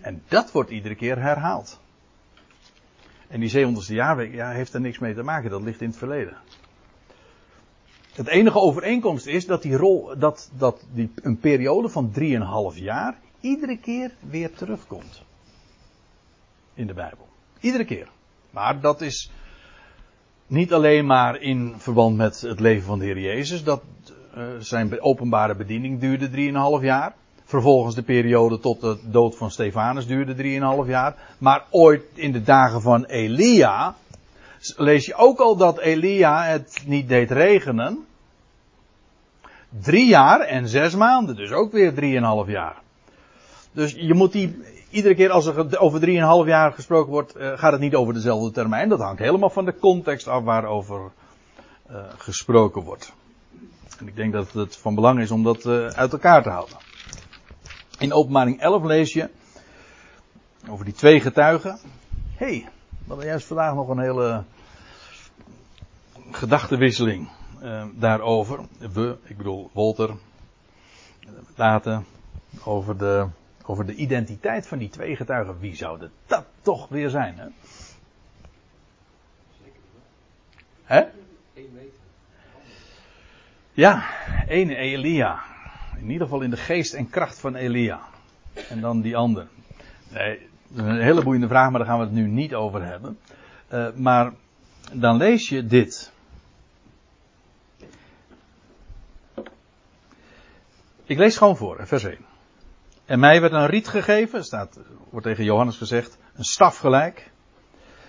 En 0.00 0.22
dat 0.28 0.52
wordt 0.52 0.70
iedere 0.70 0.94
keer 0.94 1.20
herhaald. 1.20 1.80
En 3.28 3.40
die 3.40 3.66
700ste 3.66 3.94
jaarweek 3.94 4.34
ja, 4.34 4.50
heeft 4.50 4.74
er 4.74 4.80
niks 4.80 4.98
mee 4.98 5.14
te 5.14 5.22
maken. 5.22 5.50
Dat 5.50 5.62
ligt 5.62 5.80
in 5.80 5.88
het 5.88 5.98
verleden. 5.98 6.36
Het 8.12 8.26
enige 8.26 8.58
overeenkomst 8.58 9.26
is 9.26 9.46
dat 9.46 9.62
die 9.62 9.76
rol, 9.76 10.18
dat, 10.18 10.50
dat 10.56 10.86
die, 10.92 11.12
een 11.14 11.38
periode 11.38 11.88
van 11.88 12.12
3,5 12.72 12.78
jaar 12.78 13.24
iedere 13.40 13.78
keer 13.78 14.10
weer 14.20 14.52
terugkomt. 14.52 15.22
In 16.74 16.86
de 16.86 16.94
Bijbel. 16.94 17.26
Iedere 17.60 17.84
keer. 17.84 18.08
Maar 18.50 18.80
dat 18.80 19.00
is 19.00 19.30
niet 20.46 20.72
alleen 20.72 21.06
maar 21.06 21.40
in 21.40 21.74
verband 21.76 22.16
met 22.16 22.40
het 22.40 22.60
leven 22.60 22.86
van 22.86 22.98
de 22.98 23.04
Heer 23.04 23.18
Jezus. 23.18 23.64
Dat 23.64 23.82
uh, 24.36 24.44
zijn 24.58 25.00
openbare 25.00 25.54
bediening 25.54 26.00
duurde 26.00 26.30
3,5 26.80 26.84
jaar. 26.84 27.14
Vervolgens 27.44 27.94
de 27.94 28.02
periode 28.02 28.58
tot 28.58 28.80
de 28.80 28.98
dood 29.02 29.36
van 29.36 29.50
Stefanus 29.50 30.06
duurde 30.06 30.34
3,5 30.84 30.88
jaar. 30.88 31.16
Maar 31.38 31.64
ooit 31.70 32.04
in 32.14 32.32
de 32.32 32.42
dagen 32.42 32.82
van 32.82 33.04
Elia 33.04 33.94
lees 34.76 35.06
je 35.06 35.14
ook 35.14 35.38
al 35.38 35.56
dat 35.56 35.78
Elia 35.78 36.42
het 36.42 36.82
niet 36.86 37.08
deed 37.08 37.30
regenen. 37.30 38.06
Drie 39.68 40.06
jaar 40.06 40.40
en 40.40 40.68
zes 40.68 40.94
maanden, 40.94 41.36
dus 41.36 41.50
ook 41.50 41.72
weer 41.72 41.94
drieënhalf 41.94 42.48
jaar. 42.48 42.76
Dus 43.76 43.92
je 43.92 44.14
moet 44.14 44.32
die, 44.32 44.62
iedere 44.90 45.14
keer 45.14 45.30
als 45.30 45.46
er 45.46 45.78
over 45.78 46.00
drieënhalf 46.00 46.46
jaar 46.46 46.72
gesproken 46.72 47.12
wordt, 47.12 47.36
uh, 47.36 47.58
gaat 47.58 47.72
het 47.72 47.80
niet 47.80 47.94
over 47.94 48.14
dezelfde 48.14 48.50
termijn. 48.50 48.88
Dat 48.88 49.00
hangt 49.00 49.18
helemaal 49.18 49.50
van 49.50 49.64
de 49.64 49.78
context 49.78 50.28
af 50.28 50.42
waarover 50.42 51.10
uh, 51.90 51.96
gesproken 52.16 52.82
wordt. 52.82 53.12
En 53.98 54.08
ik 54.08 54.16
denk 54.16 54.32
dat 54.32 54.52
het 54.52 54.76
van 54.76 54.94
belang 54.94 55.20
is 55.20 55.30
om 55.30 55.42
dat 55.42 55.64
uh, 55.64 55.86
uit 55.86 56.12
elkaar 56.12 56.42
te 56.42 56.48
houden. 56.48 56.76
In 57.98 58.12
openbaring 58.12 58.60
11 58.60 58.82
lees 58.82 59.12
je 59.12 59.28
over 60.68 60.84
die 60.84 60.94
twee 60.94 61.20
getuigen. 61.20 61.78
Hé, 62.36 62.46
hey, 62.46 62.68
we 62.88 63.08
hadden 63.08 63.26
juist 63.26 63.46
vandaag 63.46 63.74
nog 63.74 63.88
een 63.88 64.00
hele 64.00 64.44
gedachtenwisseling 66.30 67.28
daarover. 67.94 68.60
We, 68.92 69.16
ik 69.24 69.36
bedoel 69.36 69.70
Walter, 69.72 70.10
laten 71.56 72.06
over 72.64 72.98
de, 72.98 73.26
over 73.66 73.86
de 73.86 73.94
identiteit 73.94 74.66
van 74.66 74.78
die 74.78 74.88
twee 74.88 75.16
getuigen. 75.16 75.58
Wie 75.58 75.74
zou 75.74 76.08
dat 76.26 76.44
toch 76.62 76.88
weer 76.88 77.10
zijn? 77.10 77.38
Hè? 77.38 77.46
Hè? 80.84 81.04
Ja, 83.72 84.04
één 84.48 84.70
Elia. 84.70 85.42
In 85.98 86.10
ieder 86.10 86.26
geval 86.26 86.42
in 86.42 86.50
de 86.50 86.56
geest 86.56 86.94
en 86.94 87.10
kracht 87.10 87.40
van 87.40 87.54
Elia. 87.54 88.00
En 88.68 88.80
dan 88.80 89.00
die 89.00 89.16
ander. 89.16 89.46
Nee, 90.08 90.48
een 90.74 91.00
hele 91.00 91.22
boeiende 91.22 91.48
vraag, 91.48 91.70
maar 91.70 91.78
daar 91.78 91.88
gaan 91.88 91.98
we 91.98 92.04
het 92.04 92.14
nu 92.14 92.26
niet 92.26 92.54
over 92.54 92.84
hebben. 92.84 93.18
Uh, 93.72 93.88
maar 93.94 94.32
dan 94.92 95.16
lees 95.16 95.48
je 95.48 95.66
dit. 95.66 96.12
Ik 101.04 101.18
lees 101.18 101.36
gewoon 101.36 101.56
voor, 101.56 101.86
vers 101.86 102.04
1. 102.04 102.25
En 103.06 103.18
mij 103.18 103.40
werd 103.40 103.52
een 103.52 103.66
riet 103.66 103.88
gegeven, 103.88 104.44
staat, 104.44 104.78
wordt 105.10 105.26
tegen 105.26 105.44
Johannes 105.44 105.76
gezegd, 105.76 106.18
een 106.36 106.44
staf 106.44 106.78
gelijk. 106.78 107.30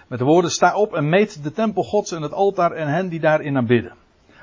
Met 0.07 0.19
de 0.19 0.25
woorden, 0.25 0.51
sta 0.51 0.75
op 0.75 0.93
en 0.93 1.09
meet 1.09 1.43
de 1.43 1.51
tempel 1.51 1.83
gods 1.83 2.11
en 2.11 2.21
het 2.21 2.33
altaar 2.33 2.71
en 2.71 2.87
hen 2.87 3.09
die 3.09 3.19
daarin 3.19 3.57
aanbidden. 3.57 3.93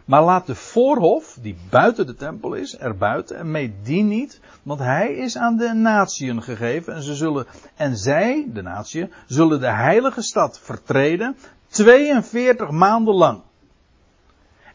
Maar 0.05 0.23
laat 0.23 0.47
de 0.47 0.55
voorhof, 0.55 1.38
die 1.40 1.57
buiten 1.71 2.07
de 2.07 2.14
tempel 2.14 2.55
is, 2.55 2.77
erbuiten 2.77 3.37
en 3.37 3.51
meet 3.51 3.73
die 3.83 4.03
niet, 4.03 4.40
want 4.62 4.81
hij 4.81 5.14
is 5.14 5.37
aan 5.37 5.57
de 5.57 5.73
natieën 5.73 6.43
gegeven 6.43 6.95
en 6.95 7.03
ze 7.03 7.14
zullen, 7.14 7.47
en 7.77 7.97
zij, 7.97 8.47
de 8.53 8.62
natieën, 8.62 9.12
zullen 9.27 9.61
de 9.61 9.71
heilige 9.71 10.23
stad 10.23 10.61
vertreden 10.61 11.37
42 11.69 12.71
maanden 12.71 13.14
lang. 13.14 13.40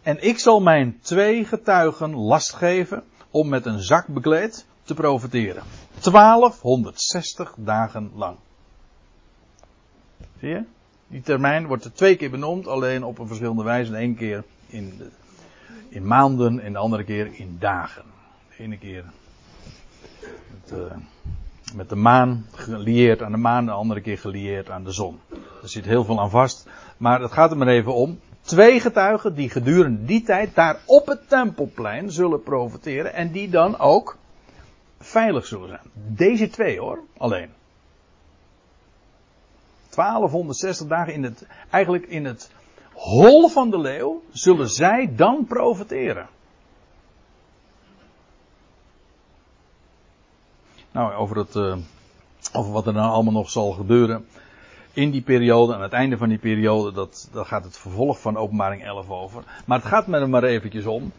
En 0.02 0.24
ik 0.24 0.39
zal 0.39 0.62
mijn 0.62 1.00
twee 1.02 1.46
getuigen 1.46 2.15
last 2.15 2.54
geven 2.54 3.04
om 3.32 3.50
met 3.50 3.65
een 3.65 3.80
zak 3.80 4.08
bekleed 4.08 4.65
te 4.89 4.95
profiteren. 4.95 5.63
1260 5.99 7.54
dagen 7.58 8.12
lang. 8.15 8.38
Zie 10.39 10.49
je? 10.49 10.63
Die 11.08 11.21
termijn 11.21 11.67
wordt 11.67 11.86
er 11.86 11.93
twee 11.93 12.15
keer 12.15 12.30
benoemd, 12.30 12.67
alleen 12.67 13.04
op 13.04 13.19
een 13.19 13.28
verschillende 13.28 13.63
wijze. 13.63 13.91
De 13.91 14.13
keer 14.13 14.43
in, 14.67 15.02
in 15.89 16.08
maanden 16.08 16.60
en 16.60 16.71
de 16.71 16.78
andere 16.78 17.04
keer 17.04 17.30
in 17.34 17.58
dagen. 17.60 18.04
De 18.49 18.63
ene 18.63 18.78
keer 18.78 19.04
met, 20.52 20.80
uh, 20.80 20.97
met 21.75 21.89
de 21.89 21.95
maan, 21.95 22.45
gelieerd 22.52 23.21
aan 23.21 23.32
de 23.32 23.38
maan, 23.38 23.65
de 23.65 23.71
andere 23.71 24.02
keer 24.02 24.17
gelieerd 24.17 24.69
aan 24.69 24.84
de 24.84 24.91
zon. 24.91 25.19
Er 25.62 25.69
zit 25.69 25.86
heel 25.86 26.04
veel 26.04 26.19
aan 26.19 26.30
vast. 26.30 26.67
Maar 26.97 27.21
het 27.21 27.32
gaat 27.32 27.52
er 27.52 27.58
maar 27.58 27.67
even 27.67 27.93
om. 27.93 28.19
Twee 28.41 28.80
getuigen 28.80 29.36
die 29.36 29.49
gedurende 29.49 30.06
die 30.06 30.23
tijd 30.23 30.56
daar 30.56 30.80
op 30.86 31.08
het 31.08 31.30
tempelplein 31.30 32.12
zullen 32.12 32.43
profiteren. 32.43 33.13
En 33.13 33.32
die 33.32 33.49
dan 33.49 33.80
ook 33.80 34.17
veilig 35.00 35.46
zullen 35.46 35.68
zijn. 35.68 35.92
Deze 35.94 36.50
twee 36.50 36.80
hoor, 36.80 37.00
alleen. 37.18 37.50
1260 39.90 40.88
dagen 40.88 41.14
in 41.14 41.24
het, 41.24 41.48
eigenlijk 41.70 42.06
in 42.06 42.26
het 42.26 42.52
hol 42.94 43.50
van 43.50 43.70
de 43.70 43.80
leeuw, 43.80 44.24
zullen 44.32 44.70
zij 44.70 45.16
dan 45.16 45.46
profiteren. 45.46 46.28
Nou, 50.92 51.14
over, 51.14 51.38
het, 51.38 51.56
uh, 51.56 51.78
over 52.54 52.72
wat 52.72 52.88
er 52.88 52.94
dan 52.94 53.10
allemaal 53.10 53.34
nog 53.34 53.50
zal 53.50 53.72
gebeuren 53.72 54.28
in 54.93 55.12
die 55.12 55.21
periode, 55.21 55.73
aan 55.73 55.82
het 55.82 55.93
einde 55.93 56.17
van 56.17 56.30
die 56.30 56.38
periode, 56.38 56.91
dat, 56.91 57.30
daar 57.32 57.45
gaat 57.45 57.63
het 57.63 57.78
vervolg 57.78 58.21
van 58.21 58.38
openbaring 58.38 58.84
11 58.84 59.10
over. 59.10 59.43
Maar 59.65 59.78
het 59.78 59.88
gaat 59.88 60.08
me 60.08 60.19
er 60.19 60.30
maar 60.30 60.43
eventjes 60.43 60.86
om. 60.86 61.12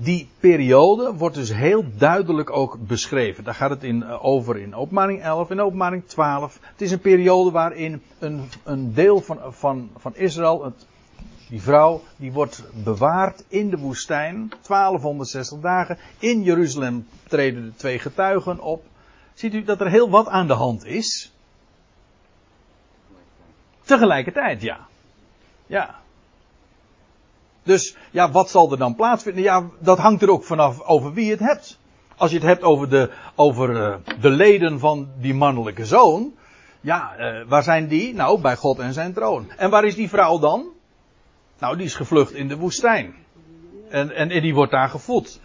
Die 0.00 0.28
periode 0.40 1.14
wordt 1.14 1.34
dus 1.34 1.54
heel 1.54 1.84
duidelijk 1.96 2.50
ook 2.50 2.78
beschreven. 2.86 3.44
Daar 3.44 3.54
gaat 3.54 3.70
het 3.70 3.82
in, 3.82 4.02
eh, 4.02 4.24
over 4.24 4.58
in 4.58 4.74
openbaring 4.74 5.22
11, 5.22 5.50
in 5.50 5.60
openbaring 5.60 6.06
12. 6.06 6.58
Het 6.62 6.82
is 6.82 6.90
een 6.90 7.00
periode 7.00 7.50
waarin 7.50 8.02
een, 8.18 8.48
een 8.64 8.94
deel 8.94 9.20
van, 9.20 9.38
van, 9.48 9.90
van 9.96 10.16
Israël, 10.16 10.64
het, 10.64 10.86
die 11.48 11.62
vrouw, 11.62 12.02
die 12.16 12.32
wordt 12.32 12.62
bewaard 12.84 13.44
in 13.48 13.70
de 13.70 13.78
woestijn. 13.78 14.48
1260 14.66 15.60
dagen. 15.60 15.98
In 16.18 16.42
Jeruzalem 16.42 17.06
treden 17.28 17.64
de 17.64 17.74
twee 17.74 17.98
getuigen 17.98 18.60
op. 18.60 18.84
Ziet 19.34 19.54
u 19.54 19.64
dat 19.64 19.80
er 19.80 19.90
heel 19.90 20.10
wat 20.10 20.26
aan 20.26 20.46
de 20.46 20.52
hand 20.52 20.84
is? 20.84 21.32
Tegelijkertijd, 23.88 24.62
ja. 24.62 24.78
Ja. 25.66 25.94
Dus, 27.62 27.96
ja, 28.10 28.30
wat 28.30 28.50
zal 28.50 28.70
er 28.70 28.78
dan 28.78 28.94
plaatsvinden? 28.94 29.42
Ja, 29.42 29.64
dat 29.78 29.98
hangt 29.98 30.22
er 30.22 30.30
ook 30.30 30.44
vanaf 30.44 30.80
over 30.80 31.12
wie 31.12 31.24
je 31.24 31.30
het 31.30 31.40
hebt. 31.40 31.78
Als 32.16 32.30
je 32.30 32.36
het 32.36 32.46
hebt 32.46 32.62
over 32.62 32.88
de, 32.88 33.10
over 33.34 33.70
uh, 33.70 33.94
de 34.20 34.30
leden 34.30 34.78
van 34.78 35.08
die 35.20 35.34
mannelijke 35.34 35.86
zoon. 35.86 36.34
Ja, 36.80 37.14
uh, 37.18 37.48
waar 37.48 37.62
zijn 37.62 37.88
die? 37.88 38.14
Nou, 38.14 38.40
bij 38.40 38.56
God 38.56 38.78
en 38.78 38.92
zijn 38.92 39.12
troon. 39.12 39.50
En 39.56 39.70
waar 39.70 39.84
is 39.84 39.94
die 39.94 40.08
vrouw 40.08 40.38
dan? 40.38 40.66
Nou, 41.58 41.76
die 41.76 41.86
is 41.86 41.94
gevlucht 41.94 42.32
in 42.32 42.48
de 42.48 42.56
woestijn. 42.56 43.14
En, 43.88 44.10
en, 44.10 44.28
die 44.28 44.54
wordt 44.54 44.72
daar 44.72 44.88
gevoed. 44.88 45.40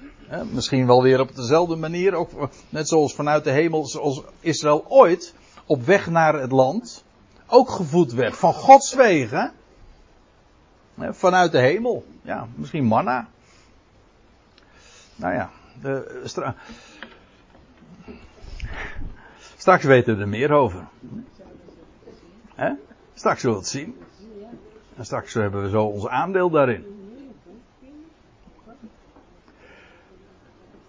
Misschien 0.51 0.87
wel 0.87 1.03
weer 1.03 1.19
op 1.19 1.35
dezelfde 1.35 1.75
manier, 1.75 2.13
ook 2.13 2.29
net 2.69 2.87
zoals 2.87 3.15
vanuit 3.15 3.43
de 3.43 3.51
hemel, 3.51 3.85
zoals 3.85 4.21
Israël 4.39 4.85
ooit 4.87 5.33
op 5.65 5.85
weg 5.85 6.09
naar 6.09 6.33
het 6.33 6.51
land 6.51 7.03
ook 7.53 7.69
gevoed 7.69 8.11
werd 8.13 8.37
van 8.37 8.53
Gods 8.53 8.93
wegen. 8.93 9.51
Vanuit 10.97 11.51
de 11.51 11.59
hemel. 11.59 12.05
Ja, 12.21 12.47
misschien 12.55 12.83
manna. 12.83 13.27
Nou 15.15 15.33
ja, 15.33 15.49
de, 15.81 16.21
stra 16.23 16.55
straks 19.57 19.83
weten 19.83 20.15
we 20.15 20.21
er 20.21 20.27
meer 20.27 20.51
over. 20.51 20.87
Straks 23.13 23.41
zullen 23.41 23.55
we 23.55 23.61
het 23.61 23.71
zien. 23.71 23.97
En 24.95 25.05
straks 25.05 25.33
hebben 25.33 25.63
we 25.63 25.69
zo 25.69 25.83
ons 25.83 26.07
aandeel 26.07 26.49
daarin. 26.49 26.92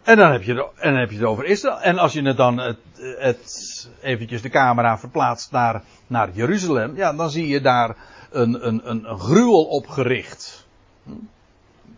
En 0.04 0.16
dan 0.16 0.32
heb 0.32 0.42
je, 0.42 0.68
en 0.76 0.90
dan 0.90 1.00
heb 1.00 1.10
je 1.10 1.16
het 1.16 1.26
over 1.26 1.44
Israël. 1.44 1.80
En 1.80 1.98
als 1.98 2.12
je 2.12 2.22
het 2.22 2.36
dan 2.36 2.58
het, 2.58 3.88
eventjes 4.02 4.42
de 4.42 4.48
camera 4.48 4.98
verplaatst 4.98 5.50
naar, 5.50 5.82
naar 6.06 6.30
Jeruzalem, 6.32 6.96
ja, 6.96 7.12
dan 7.12 7.30
zie 7.30 7.46
je 7.46 7.60
daar 7.60 7.96
een, 8.30 8.66
een, 8.66 8.90
een, 8.90 9.10
een 9.10 9.18
gruwel 9.18 9.64
opgericht. 9.64 10.66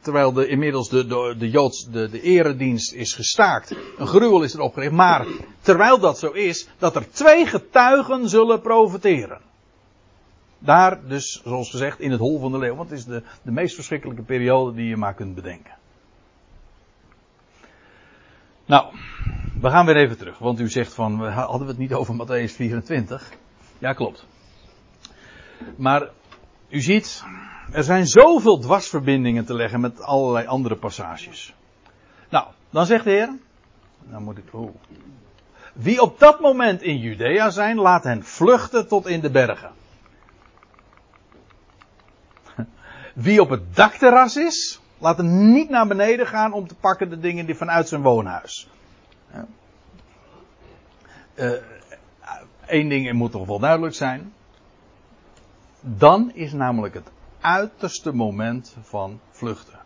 Terwijl 0.00 0.32
de, 0.32 0.48
inmiddels 0.48 0.88
de, 0.88 1.06
de, 1.06 1.34
de 1.38 1.50
Joods, 1.50 1.88
de, 1.90 2.08
de 2.10 2.20
eredienst 2.20 2.92
is 2.92 3.14
gestaakt. 3.14 3.74
Een 3.98 4.06
gruwel 4.06 4.42
is 4.42 4.54
er 4.54 4.60
opgericht. 4.60 4.92
Maar 4.92 5.26
terwijl 5.60 5.98
dat 5.98 6.18
zo 6.18 6.30
is, 6.30 6.68
dat 6.78 6.96
er 6.96 7.10
twee 7.10 7.46
getuigen 7.46 8.28
zullen 8.28 8.60
profiteren. 8.60 9.40
Daar 10.58 11.08
dus, 11.08 11.42
zoals 11.44 11.70
gezegd, 11.70 12.00
in 12.00 12.10
het 12.10 12.20
hol 12.20 12.40
van 12.40 12.52
de 12.52 12.58
leeuw. 12.58 12.74
Want 12.74 12.90
het 12.90 12.98
is 12.98 13.04
de, 13.04 13.22
de 13.42 13.52
meest 13.52 13.74
verschrikkelijke 13.74 14.22
periode 14.22 14.74
die 14.74 14.88
je 14.88 14.96
maar 14.96 15.14
kunt 15.14 15.34
bedenken. 15.34 15.75
Nou, 18.66 18.94
we 19.60 19.70
gaan 19.70 19.86
weer 19.86 19.96
even 19.96 20.18
terug. 20.18 20.38
Want 20.38 20.60
u 20.60 20.68
zegt 20.68 20.94
van, 20.94 21.28
hadden 21.28 21.60
we 21.60 21.66
het 21.66 21.78
niet 21.78 21.94
over 21.94 22.14
Matthäus 22.14 22.52
24? 22.54 23.32
Ja, 23.78 23.92
klopt. 23.92 24.26
Maar 25.76 26.10
u 26.68 26.80
ziet, 26.80 27.24
er 27.72 27.84
zijn 27.84 28.06
zoveel 28.06 28.58
dwarsverbindingen 28.58 29.44
te 29.44 29.54
leggen 29.54 29.80
met 29.80 30.00
allerlei 30.00 30.46
andere 30.46 30.76
passages. 30.76 31.54
Nou, 32.30 32.46
dan 32.70 32.86
zegt 32.86 33.04
de 33.04 33.10
Heer, 33.10 33.38
dan 34.10 34.22
moet 34.22 34.38
ik, 34.38 34.54
oh. 34.54 34.74
Wie 35.72 36.00
op 36.00 36.18
dat 36.18 36.40
moment 36.40 36.82
in 36.82 36.98
Judea 36.98 37.50
zijn, 37.50 37.76
laat 37.76 38.04
hen 38.04 38.24
vluchten 38.24 38.88
tot 38.88 39.06
in 39.06 39.20
de 39.20 39.30
bergen. 39.30 39.72
Wie 43.14 43.40
op 43.40 43.50
het 43.50 43.76
dakterras 43.76 44.36
is, 44.36 44.80
Laat 44.98 45.16
hem 45.16 45.52
niet 45.52 45.68
naar 45.68 45.86
beneden 45.86 46.26
gaan 46.26 46.52
om 46.52 46.66
te 46.66 46.74
pakken 46.74 47.10
de 47.10 47.18
dingen 47.18 47.46
die 47.46 47.54
vanuit 47.54 47.88
zijn 47.88 48.02
woonhuis. 48.02 48.68
Eén 52.66 52.84
uh, 52.84 52.88
ding 52.88 53.12
moet 53.12 53.30
toch 53.30 53.46
wel 53.46 53.58
duidelijk 53.58 53.94
zijn. 53.94 54.32
Dan 55.80 56.30
is 56.34 56.52
namelijk 56.52 56.94
het 56.94 57.10
uiterste 57.40 58.12
moment 58.12 58.76
van 58.82 59.20
vluchten. 59.30 59.78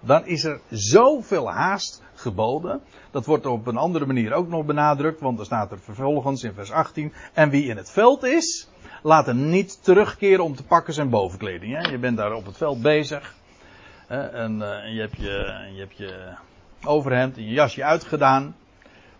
Dan 0.00 0.26
is 0.26 0.44
er 0.44 0.60
zoveel 0.70 1.50
haast 1.50 2.02
geboden. 2.14 2.80
Dat 3.10 3.26
wordt 3.26 3.46
op 3.46 3.66
een 3.66 3.76
andere 3.76 4.06
manier 4.06 4.32
ook 4.32 4.48
nog 4.48 4.64
benadrukt, 4.64 5.20
want 5.20 5.38
er 5.38 5.44
staat 5.44 5.70
er 5.70 5.78
vervolgens 5.78 6.42
in 6.42 6.52
vers 6.52 6.70
18. 6.70 7.12
En 7.32 7.50
wie 7.50 7.64
in 7.64 7.76
het 7.76 7.90
veld 7.90 8.24
is, 8.24 8.68
laat 9.02 9.26
hem 9.26 9.48
niet 9.48 9.84
terugkeren 9.84 10.44
om 10.44 10.54
te 10.54 10.64
pakken 10.64 10.94
zijn 10.94 11.10
bovenkleding. 11.10 11.90
Je 11.90 11.98
bent 11.98 12.16
daar 12.16 12.32
op 12.32 12.46
het 12.46 12.56
veld 12.56 12.82
bezig. 12.82 13.34
En, 14.06 14.58
uh, 14.58 14.84
en, 14.84 14.94
je 14.94 15.00
hebt 15.00 15.16
je, 15.16 15.68
je, 15.74 15.80
hebt 15.80 15.96
je 15.96 16.34
overhemd 16.84 17.36
en 17.36 17.44
je 17.44 17.50
jasje 17.50 17.84
uitgedaan. 17.84 18.56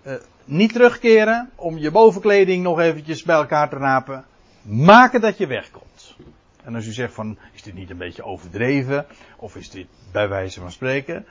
Uh, 0.02 0.14
niet 0.44 0.72
terugkeren 0.72 1.50
om 1.54 1.78
je 1.78 1.90
bovenkleding 1.90 2.62
nog 2.62 2.80
eventjes 2.80 3.22
bij 3.22 3.36
elkaar 3.36 3.68
te 3.68 3.76
rapen. 3.76 4.24
Maken 4.62 5.20
dat 5.20 5.38
je 5.38 5.46
wegkomt. 5.46 6.16
En 6.64 6.74
als 6.74 6.86
u 6.86 6.92
zegt 6.92 7.14
van, 7.14 7.38
is 7.52 7.62
dit 7.62 7.74
niet 7.74 7.90
een 7.90 7.96
beetje 7.96 8.24
overdreven? 8.24 9.06
Of 9.36 9.56
is 9.56 9.70
dit 9.70 9.86
bij 10.12 10.28
wijze 10.28 10.60
van 10.60 10.72
spreken? 10.72 11.26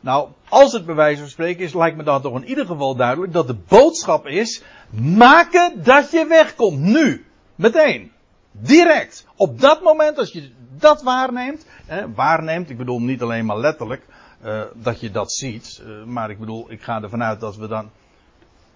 Nou, 0.00 0.28
als 0.48 0.72
het 0.72 0.86
bij 0.86 0.94
wijze 0.94 1.20
van 1.20 1.30
spreken 1.30 1.64
is, 1.64 1.74
lijkt 1.74 1.96
me 1.96 2.02
dan 2.02 2.22
toch 2.22 2.36
in 2.36 2.48
ieder 2.48 2.66
geval 2.66 2.96
duidelijk 2.96 3.32
dat 3.32 3.46
de 3.46 3.56
boodschap 3.68 4.26
is, 4.26 4.62
maken 4.90 5.82
dat 5.82 6.10
je 6.10 6.26
wegkomt. 6.26 6.78
Nu. 6.78 7.26
Meteen. 7.54 8.12
Direct. 8.50 9.26
Op 9.36 9.60
dat 9.60 9.82
moment, 9.82 10.18
als 10.18 10.32
je 10.32 10.50
dat 10.80 11.02
waarneemt, 11.02 11.66
hè, 11.86 12.12
waarneemt, 12.14 12.70
ik 12.70 12.76
bedoel 12.76 13.00
niet 13.00 13.22
alleen 13.22 13.46
maar 13.46 13.58
letterlijk 13.58 14.06
uh, 14.44 14.62
dat 14.74 15.00
je 15.00 15.10
dat 15.10 15.32
ziet, 15.32 15.82
uh, 15.86 16.04
maar 16.04 16.30
ik 16.30 16.38
bedoel, 16.38 16.70
ik 16.70 16.82
ga 16.82 17.02
ervan 17.02 17.22
uit 17.22 17.40
dat 17.40 17.56
we 17.56 17.68
dan, 17.68 17.90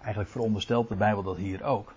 eigenlijk 0.01 0.31
veronderstelt 0.31 0.89
de 0.89 0.95
Bijbel 0.95 1.23
dat 1.23 1.37
hier 1.37 1.65
ook, 1.65 1.93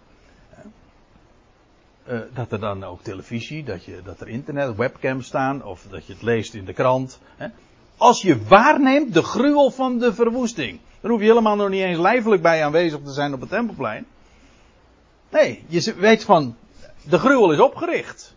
uh, 2.07 2.19
dat 2.33 2.51
er 2.51 2.59
dan 2.59 2.83
ook 2.83 3.01
televisie, 3.01 3.63
dat, 3.63 3.85
je, 3.85 4.01
dat 4.03 4.21
er 4.21 4.27
internet, 4.27 4.75
webcams 4.75 5.25
staan, 5.25 5.63
of 5.63 5.85
dat 5.89 6.05
je 6.05 6.13
het 6.13 6.21
leest 6.21 6.53
in 6.53 6.65
de 6.65 6.73
krant. 6.73 7.19
Hè. 7.35 7.47
Als 7.97 8.21
je 8.21 8.43
waarneemt 8.43 9.13
de 9.13 9.23
gruwel 9.23 9.71
van 9.71 9.99
de 9.99 10.13
verwoesting, 10.13 10.79
dan 11.01 11.11
hoef 11.11 11.19
je 11.19 11.25
helemaal 11.25 11.55
nog 11.55 11.69
niet 11.69 11.81
eens 11.81 11.99
lijfelijk 11.99 12.41
bij 12.41 12.65
aanwezig 12.65 12.99
te 13.03 13.11
zijn 13.11 13.33
op 13.33 13.39
het 13.39 13.49
tempelplein. 13.49 14.05
Nee, 15.29 15.63
je 15.67 15.93
weet 15.97 16.23
van, 16.23 16.55
de 17.03 17.19
gruwel 17.19 17.51
is 17.51 17.59
opgericht. 17.59 18.34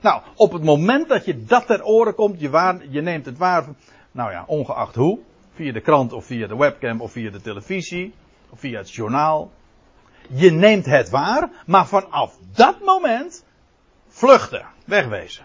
Nou, 0.00 0.22
op 0.34 0.52
het 0.52 0.62
moment 0.62 1.08
dat 1.08 1.24
je 1.24 1.44
dat 1.44 1.66
ter 1.66 1.84
oren 1.84 2.14
komt, 2.14 2.40
je, 2.40 2.50
waar, 2.50 2.86
je 2.88 3.00
neemt 3.00 3.26
het 3.26 3.38
waar, 3.38 3.64
nou 4.12 4.30
ja, 4.30 4.44
ongeacht 4.46 4.94
hoe, 4.94 5.18
via 5.54 5.72
de 5.72 5.80
krant 5.80 6.12
of 6.12 6.24
via 6.24 6.46
de 6.46 6.56
webcam 6.56 7.00
of 7.00 7.12
via 7.12 7.30
de 7.30 7.40
televisie 7.40 8.14
of 8.50 8.60
via 8.60 8.78
het 8.78 8.90
journaal. 8.90 9.50
Je 10.28 10.50
neemt 10.50 10.86
het 10.86 11.10
waar, 11.10 11.50
maar 11.66 11.86
vanaf 11.86 12.38
dat 12.54 12.80
moment 12.84 13.44
vluchten, 14.08 14.66
wegwezen. 14.84 15.44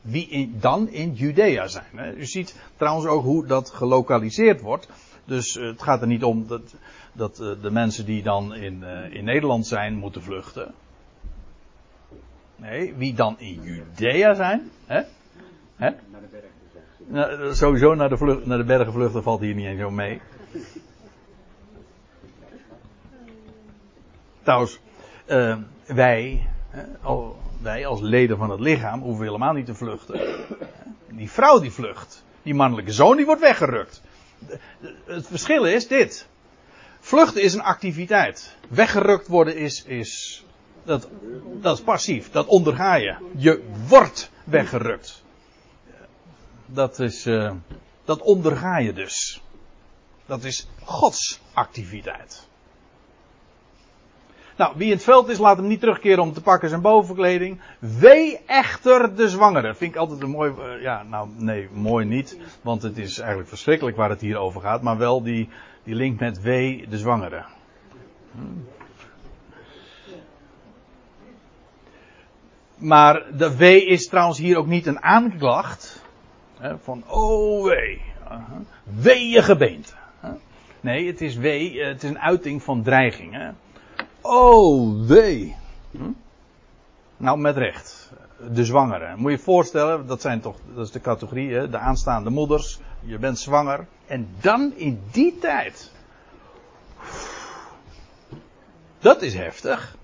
Wie 0.00 0.52
dan 0.58 0.88
in 0.88 1.12
Judea 1.12 1.66
zijn. 1.66 1.90
Hè. 1.94 2.12
U 2.12 2.24
ziet 2.24 2.56
trouwens 2.76 3.06
ook 3.06 3.22
hoe 3.22 3.46
dat 3.46 3.70
gelokaliseerd 3.70 4.60
wordt. 4.60 4.88
Dus 5.24 5.56
uh, 5.56 5.66
het 5.66 5.82
gaat 5.82 6.00
er 6.00 6.06
niet 6.06 6.24
om 6.24 6.46
dat, 6.46 6.74
dat 7.12 7.40
uh, 7.40 7.62
de 7.62 7.70
mensen 7.70 8.04
die 8.06 8.22
dan 8.22 8.54
in, 8.54 8.82
uh, 8.82 9.14
in 9.14 9.24
Nederland 9.24 9.66
zijn 9.66 9.94
moeten 9.94 10.22
vluchten. 10.22 10.74
Nee, 12.56 12.94
wie 12.94 13.14
dan 13.14 13.38
in 13.38 13.60
Judea 13.62 14.34
zijn. 14.34 14.70
Hè? 14.86 15.02
Hè? 15.76 15.90
Nou, 17.06 17.54
sowieso 17.54 17.94
naar 17.94 18.08
de, 18.08 18.16
vlucht, 18.16 18.46
naar 18.46 18.58
de 18.58 18.64
bergen 18.64 18.92
vluchten 18.92 19.22
valt 19.22 19.40
hier 19.40 19.54
niet 19.54 19.66
eens 19.66 19.80
zo 19.80 19.90
mee. 19.90 20.20
Trouwens, 24.42 24.78
uh, 25.26 25.56
wij, 25.86 26.48
wij 27.60 27.86
als 27.86 28.00
leden 28.00 28.36
van 28.36 28.50
het 28.50 28.60
lichaam 28.60 29.00
hoeven 29.00 29.24
helemaal 29.24 29.52
niet 29.52 29.66
te 29.66 29.74
vluchten. 29.74 30.20
Die 31.10 31.30
vrouw 31.30 31.60
die 31.60 31.70
vlucht. 31.70 32.24
Die 32.42 32.54
mannelijke 32.54 32.92
zoon 32.92 33.16
die 33.16 33.26
wordt 33.26 33.40
weggerukt. 33.40 34.02
Het 35.04 35.26
verschil 35.26 35.64
is 35.64 35.88
dit. 35.88 36.26
Vluchten 37.00 37.42
is 37.42 37.54
een 37.54 37.62
activiteit. 37.62 38.56
Weggerukt 38.68 39.28
worden 39.28 39.56
is, 39.56 39.84
is 39.84 40.44
dat, 40.86 41.08
dat 41.60 41.78
is 41.78 41.84
passief. 41.84 42.30
Dat 42.30 42.46
onderga 42.46 42.94
je. 42.94 43.16
Je 43.36 43.64
wordt 43.88 44.30
weggerukt. 44.44 45.24
Dat 46.66 46.98
is, 46.98 47.26
uh, 47.26 47.52
dat 48.04 48.20
onderga 48.22 48.78
je 48.78 48.92
dus. 48.92 49.42
Dat 50.26 50.44
is 50.44 50.68
Gods 50.84 51.40
activiteit. 51.52 52.48
Nou, 54.56 54.72
wie 54.76 54.86
in 54.86 54.92
het 54.92 55.02
veld 55.02 55.28
is, 55.28 55.38
laat 55.38 55.56
hem 55.56 55.66
niet 55.66 55.80
terugkeren 55.80 56.22
om 56.22 56.32
te 56.32 56.42
pakken 56.42 56.68
zijn 56.68 56.80
bovenkleding. 56.80 57.60
Wee 57.78 58.38
echter 58.46 59.16
de 59.16 59.28
zwangere. 59.28 59.74
Vind 59.74 59.94
ik 59.94 60.00
altijd 60.00 60.22
een 60.22 60.30
mooi, 60.30 60.52
uh, 60.58 60.82
ja, 60.82 61.02
nou, 61.02 61.28
nee, 61.36 61.68
mooi 61.72 62.06
niet. 62.06 62.38
Want 62.62 62.82
het 62.82 62.98
is 62.98 63.18
eigenlijk 63.18 63.48
verschrikkelijk 63.48 63.96
waar 63.96 64.10
het 64.10 64.20
hier 64.20 64.36
over 64.36 64.60
gaat. 64.60 64.82
Maar 64.82 64.96
wel 64.96 65.22
die, 65.22 65.48
die 65.84 65.94
link 65.94 66.20
met 66.20 66.40
wee 66.40 66.88
de 66.88 66.98
zwangere. 66.98 67.44
Hmm. 68.32 68.64
Maar 72.76 73.22
de 73.36 73.56
wee 73.56 73.86
is 73.86 74.08
trouwens 74.08 74.38
hier 74.38 74.56
ook 74.56 74.66
niet 74.66 74.86
een 74.86 75.02
aanklacht. 75.02 76.02
Hè, 76.58 76.78
van, 76.78 77.04
oh 77.06 77.64
wee. 77.64 78.02
Uh 78.22 78.30
-huh. 78.30 78.58
Wee 78.82 79.28
je 79.28 79.42
gebeente. 79.42 79.92
Nee, 80.86 81.06
het 81.06 81.20
is 81.20 81.36
wee, 81.36 81.84
het 81.84 82.02
is 82.02 82.10
een 82.10 82.18
uiting 82.18 82.62
van 82.62 82.82
dreiging. 82.82 83.32
Hè. 83.32 83.50
Oh, 84.20 85.06
wee. 85.06 85.56
Hm? 85.90 86.10
Nou, 87.16 87.38
met 87.38 87.56
recht. 87.56 88.12
De 88.50 88.64
zwangere. 88.64 89.16
Moet 89.16 89.30
je 89.30 89.36
je 89.36 89.42
voorstellen, 89.42 90.06
dat 90.06 90.20
zijn 90.20 90.40
toch, 90.40 90.56
dat 90.74 90.86
is 90.86 90.92
de 90.92 91.00
categorie, 91.00 91.68
de 91.68 91.78
aanstaande 91.78 92.30
moeders. 92.30 92.78
Je 93.00 93.18
bent 93.18 93.38
zwanger. 93.38 93.86
En 94.06 94.28
dan 94.40 94.72
in 94.76 95.02
die 95.10 95.38
tijd. 95.38 95.92
Dat 98.98 99.22
is 99.22 99.34
heftig. 99.34 99.95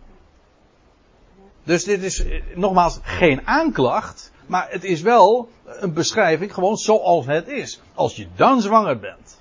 Dus 1.64 1.84
dit 1.84 2.02
is 2.02 2.24
nogmaals 2.54 2.98
geen 3.02 3.46
aanklacht. 3.46 4.32
Maar 4.46 4.66
het 4.70 4.84
is 4.84 5.02
wel 5.02 5.48
een 5.64 5.92
beschrijving 5.92 6.54
gewoon 6.54 6.76
zoals 6.76 7.26
het 7.26 7.48
is. 7.48 7.80
Als 7.94 8.16
je 8.16 8.26
dan 8.36 8.60
zwanger 8.60 8.98
bent. 8.98 9.40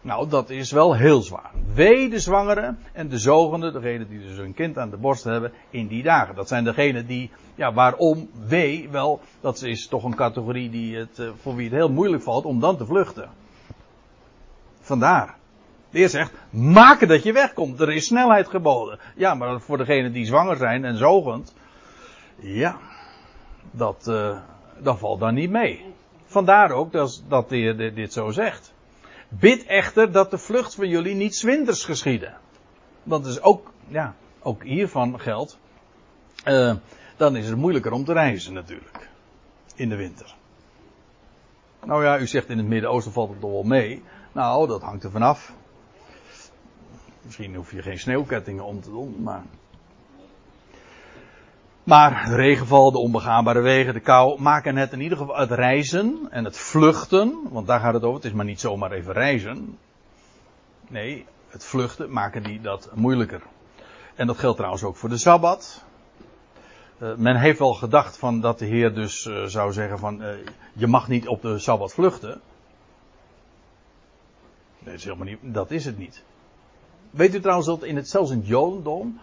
Nou, 0.00 0.28
dat 0.28 0.50
is 0.50 0.70
wel 0.70 0.94
heel 0.94 1.22
zwaar. 1.22 1.50
Wee 1.74 2.08
de 2.08 2.18
zwangeren 2.18 2.78
en 2.92 3.08
de 3.08 3.18
zogenden, 3.18 3.72
degenen 3.72 4.08
die 4.08 4.20
dus 4.20 4.38
een 4.38 4.54
kind 4.54 4.78
aan 4.78 4.90
de 4.90 4.96
borst 4.96 5.24
hebben, 5.24 5.52
in 5.70 5.86
die 5.86 6.02
dagen. 6.02 6.34
Dat 6.34 6.48
zijn 6.48 6.64
degenen 6.64 7.06
die, 7.06 7.30
ja, 7.54 7.72
waarom 7.72 8.30
wee? 8.46 8.88
Wel, 8.90 9.20
dat 9.40 9.62
is 9.62 9.86
toch 9.86 10.04
een 10.04 10.14
categorie 10.14 10.70
die 10.70 10.96
het, 10.96 11.18
eh, 11.18 11.28
voor 11.40 11.54
wie 11.54 11.64
het 11.64 11.74
heel 11.74 11.90
moeilijk 11.90 12.22
valt 12.22 12.44
om 12.44 12.60
dan 12.60 12.76
te 12.76 12.86
vluchten. 12.86 13.30
Vandaar. 14.80 15.34
De 15.90 15.98
heer 15.98 16.08
zegt, 16.08 16.32
maken 16.50 17.08
dat 17.08 17.22
je 17.22 17.32
wegkomt. 17.32 17.80
Er 17.80 17.92
is 17.92 18.06
snelheid 18.06 18.48
geboden. 18.48 18.98
Ja, 19.16 19.34
maar 19.34 19.60
voor 19.60 19.78
degenen 19.78 20.12
die 20.12 20.26
zwanger 20.26 20.56
zijn 20.56 20.84
en 20.84 20.96
zogend, 20.96 21.54
ja, 22.36 22.78
dat, 23.70 24.06
uh, 24.08 24.38
dat 24.78 24.98
valt 24.98 25.20
dan 25.20 25.34
niet 25.34 25.50
mee. 25.50 25.94
Vandaar 26.24 26.70
ook 26.70 26.92
dat, 26.92 27.22
dat 27.28 27.48
de 27.48 27.56
heer 27.56 27.94
dit 27.94 28.12
zo 28.12 28.30
zegt. 28.30 28.74
Bid 29.28 29.66
echter 29.66 30.12
dat 30.12 30.30
de 30.30 30.38
vlucht 30.38 30.74
van 30.74 30.88
jullie 30.88 31.14
niet 31.14 31.36
zwinters 31.36 31.84
geschieden. 31.84 32.34
Want 33.02 33.26
is 33.26 33.42
ook, 33.42 33.72
ja, 33.88 34.14
ook 34.42 34.62
hiervan 34.62 35.20
geldt. 35.20 35.58
Uh, 36.44 36.74
dan 37.16 37.36
is 37.36 37.48
het 37.48 37.56
moeilijker 37.56 37.92
om 37.92 38.04
te 38.04 38.12
reizen 38.12 38.52
natuurlijk. 38.52 39.08
In 39.74 39.88
de 39.88 39.96
winter. 39.96 40.34
Nou 41.84 42.04
ja, 42.04 42.18
u 42.18 42.26
zegt 42.26 42.48
in 42.48 42.58
het 42.58 42.66
Midden-Oosten 42.66 43.12
valt 43.12 43.30
het 43.30 43.40
toch 43.40 43.50
wel 43.50 43.62
mee. 43.62 44.02
Nou, 44.32 44.66
dat 44.66 44.82
hangt 44.82 45.04
er 45.04 45.10
vanaf. 45.10 45.54
Misschien 47.26 47.54
hoef 47.54 47.70
je 47.70 47.82
geen 47.82 47.98
sneeuwkettingen 47.98 48.64
om 48.64 48.80
te 48.80 48.90
doen, 48.90 49.22
maar. 49.22 49.42
Maar 51.84 52.34
regenval, 52.34 52.92
de 52.92 52.98
onbegaanbare 52.98 53.60
wegen, 53.60 53.94
de 53.94 54.00
kou 54.00 54.40
maken 54.40 54.76
het 54.76 54.92
in 54.92 55.00
ieder 55.00 55.18
geval 55.18 55.36
het 55.36 55.50
reizen 55.50 56.26
en 56.30 56.44
het 56.44 56.58
vluchten, 56.58 57.38
want 57.50 57.66
daar 57.66 57.80
gaat 57.80 57.94
het 57.94 58.02
over. 58.02 58.16
Het 58.16 58.24
is 58.24 58.32
maar 58.32 58.44
niet 58.44 58.60
zomaar 58.60 58.92
even 58.92 59.12
reizen. 59.12 59.78
Nee, 60.88 61.26
het 61.48 61.64
vluchten 61.64 62.12
maken 62.12 62.42
die 62.42 62.60
dat 62.60 62.90
moeilijker. 62.94 63.42
En 64.14 64.26
dat 64.26 64.38
geldt 64.38 64.56
trouwens 64.56 64.82
ook 64.84 64.96
voor 64.96 65.08
de 65.08 65.18
Sabbat. 65.18 65.84
Uh, 66.98 67.14
men 67.14 67.36
heeft 67.36 67.58
wel 67.58 67.74
gedacht 67.74 68.18
van 68.18 68.40
dat 68.40 68.58
de 68.58 68.66
Heer 68.66 68.94
dus 68.94 69.24
uh, 69.24 69.44
zou 69.44 69.72
zeggen 69.72 69.98
van 69.98 70.22
uh, 70.22 70.28
je 70.72 70.86
mag 70.86 71.08
niet 71.08 71.28
op 71.28 71.42
de 71.42 71.58
Sabbat 71.58 71.92
vluchten. 71.92 72.40
Nee, 74.78 74.84
dat 74.84 74.94
is, 74.94 75.04
helemaal 75.04 75.26
niet, 75.26 75.38
dat 75.42 75.70
is 75.70 75.84
het 75.84 75.98
niet. 75.98 76.24
Weet 77.16 77.34
u 77.34 77.40
trouwens 77.40 77.66
dat 77.66 77.84
in 77.84 77.96
het, 77.96 78.08
zelfs 78.08 78.30
in 78.30 78.38
het 78.38 78.46
Jodendom 78.46 79.20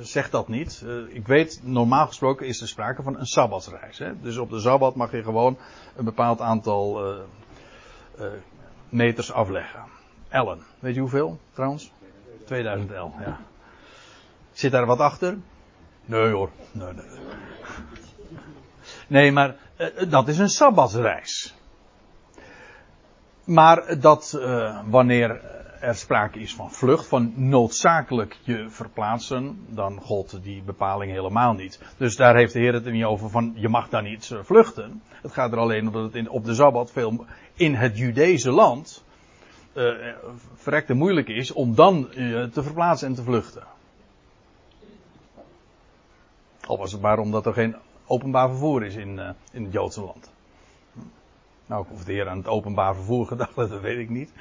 zegt 0.00 0.32
dat 0.32 0.48
niet. 0.48 0.82
Uh, 0.84 1.14
ik 1.14 1.26
weet, 1.26 1.60
normaal 1.62 2.06
gesproken 2.06 2.46
is 2.46 2.60
er 2.60 2.68
sprake 2.68 3.02
van 3.02 3.18
een 3.18 3.26
sabbatsreis. 3.26 3.98
Hè? 3.98 4.20
Dus 4.20 4.36
op 4.36 4.50
de 4.50 4.60
sabbat 4.60 4.94
mag 4.94 5.12
je 5.12 5.22
gewoon 5.22 5.58
een 5.96 6.04
bepaald 6.04 6.40
aantal 6.40 7.14
meters 8.88 9.32
afleggen. 9.32 9.80
Ellen. 10.28 10.62
Weet 10.78 10.94
je 10.94 11.00
hoeveel 11.00 11.38
trouwens? 11.52 11.92
2000 12.44 12.90
L, 12.90 12.94
ja. 13.20 13.40
Zit 14.52 14.72
daar 14.72 14.86
wat 14.86 14.98
achter? 14.98 15.38
Nee 16.04 16.30
hoor. 16.30 16.50
Nee, 16.72 16.92
nee. 16.92 17.06
nee 19.06 19.32
maar 19.32 19.56
dat 20.08 20.28
is 20.28 20.38
een 20.38 20.48
sabbatsreis. 20.48 21.54
Maar 23.44 24.00
dat 24.00 24.40
wanneer 24.90 25.40
er 25.80 25.94
sprake 25.94 26.38
is 26.38 26.54
van 26.54 26.72
vlucht, 26.72 27.06
van 27.06 27.32
noodzakelijk 27.36 28.38
je 28.42 28.70
verplaatsen, 28.70 29.66
dan 29.68 30.00
gold 30.00 30.38
die 30.42 30.62
bepaling 30.62 31.12
helemaal 31.12 31.52
niet. 31.52 31.80
Dus 31.96 32.16
daar 32.16 32.36
heeft 32.36 32.52
de 32.52 32.58
Heer 32.58 32.72
het 32.72 32.84
niet 32.84 33.04
over 33.04 33.30
van 33.30 33.52
je 33.56 33.68
mag 33.68 33.88
daar 33.88 34.02
niet 34.02 34.34
vluchten. 34.42 35.02
Het 35.22 35.32
gaat 35.32 35.52
er 35.52 35.58
alleen 35.58 35.86
om 35.86 35.92
dat 35.92 36.12
het 36.12 36.28
op 36.28 36.44
de 36.44 36.54
Sabbat 36.54 36.92
veel 36.92 37.24
in 37.54 37.74
het 37.74 37.98
Judese 37.98 38.50
land 38.50 39.04
uh, 39.72 40.14
verrekte 40.54 40.94
moeilijk 40.94 41.28
is 41.28 41.52
om 41.52 41.74
dan 41.74 42.08
te 42.52 42.62
verplaatsen 42.62 43.08
en 43.08 43.14
te 43.14 43.22
vluchten. 43.22 43.62
Al 46.66 46.78
was 46.78 46.92
het 46.92 47.00
maar 47.00 47.18
omdat 47.18 47.46
er 47.46 47.52
geen 47.52 47.76
openbaar 48.06 48.48
vervoer 48.48 48.84
is 48.84 48.94
in, 48.94 49.20
in 49.52 49.64
het 49.64 49.72
Joodse 49.72 50.00
land. 50.00 50.32
Nou, 51.72 51.86
of 51.92 52.04
de 52.04 52.12
Heer 52.12 52.28
aan 52.28 52.36
het 52.36 52.46
openbaar 52.46 52.94
vervoer 52.94 53.26
gedacht 53.26 53.56
dat 53.70 53.80
weet 53.80 53.98
ik 53.98 54.08
niet. 54.08 54.32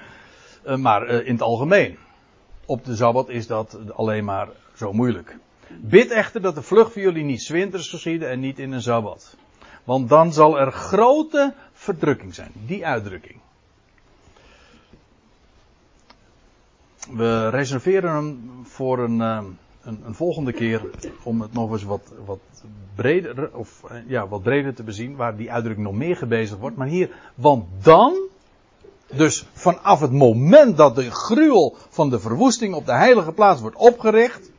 Uh, 0.65 0.76
maar 0.76 1.10
uh, 1.10 1.28
in 1.28 1.34
het 1.34 1.41
algemeen. 1.41 1.98
Op 2.65 2.86
de 2.86 2.96
Sabbat 2.96 3.30
is 3.30 3.48
dat 3.48 3.78
alleen 3.94 4.26
maar 4.26 4.50
zo 4.76 4.94
moeilijk. 4.94 5.38
Bid 5.82 6.12
echter 6.12 6.41
dat 6.41 6.56
de 6.56 6.62
vlucht 6.62 6.91
voor 6.91 7.02
jullie 7.02 7.24
niet 7.24 7.41
zwinters 7.41 7.89
geschieden 7.89 8.30
en 8.30 8.39
niet 8.39 8.60
in 8.60 8.72
een 8.72 8.82
Sabbat. 8.82 9.38
Want 9.84 10.10
dan 10.10 10.34
zal 10.34 10.60
er 10.60 10.72
grote 10.72 11.54
verdrukking 11.74 12.36
zijn. 12.36 12.52
Die 12.65 12.86
uitdrukking. 12.86 13.39
We 17.12 17.50
reserveren 17.50 18.12
hem 18.13 18.60
voor 18.63 19.00
een, 19.00 19.20
uh, 19.20 19.44
een, 19.84 20.02
een, 20.06 20.13
volgende 20.13 20.54
keer 20.54 20.82
om 21.24 21.41
het 21.41 21.54
nog 21.54 21.72
eens 21.72 21.84
wat, 21.84 22.13
wat 22.26 22.39
breder, 22.96 23.50
of, 23.54 23.84
ja, 24.08 24.28
wat 24.28 24.44
breder 24.44 24.74
te 24.74 24.84
bezien, 24.84 25.15
waar 25.15 25.36
die 25.36 25.52
uitdrukking 25.52 25.88
nog 25.88 25.96
meer 25.96 26.15
gebezigd 26.15 26.60
wordt. 26.60 26.78
Maar 26.78 26.88
hier, 26.88 27.10
want 27.36 27.65
dan 27.82 28.30
dus 29.13 29.46
vanaf 29.54 30.00
het 30.00 30.12
moment 30.12 30.78
dat 30.78 30.96
de 30.96 31.12
gruwel 31.12 31.75
van 31.90 32.10
de 32.10 32.19
verwoesting 32.19 32.73
op 32.73 32.86
de 32.86 32.94
heilige 32.94 33.32
plaats 33.32 33.62
wordt 33.62 33.75
opgericht. 33.75 34.52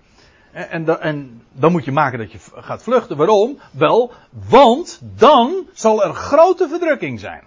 En, 0.53 1.01
en, 1.01 1.43
dan 1.53 1.73
moet 1.73 1.85
je 1.85 1.93
maken 1.93 2.19
dat 2.19 2.33
je 2.33 2.39
gaat 2.55 2.83
vluchten. 2.83 3.17
Waarom? 3.17 3.59
Wel, 3.71 4.11
want 4.49 5.01
dan 5.17 5.67
zal 5.73 6.05
er 6.05 6.15
grote 6.15 6.69
verdrukking 6.69 7.21
zijn. 7.21 7.43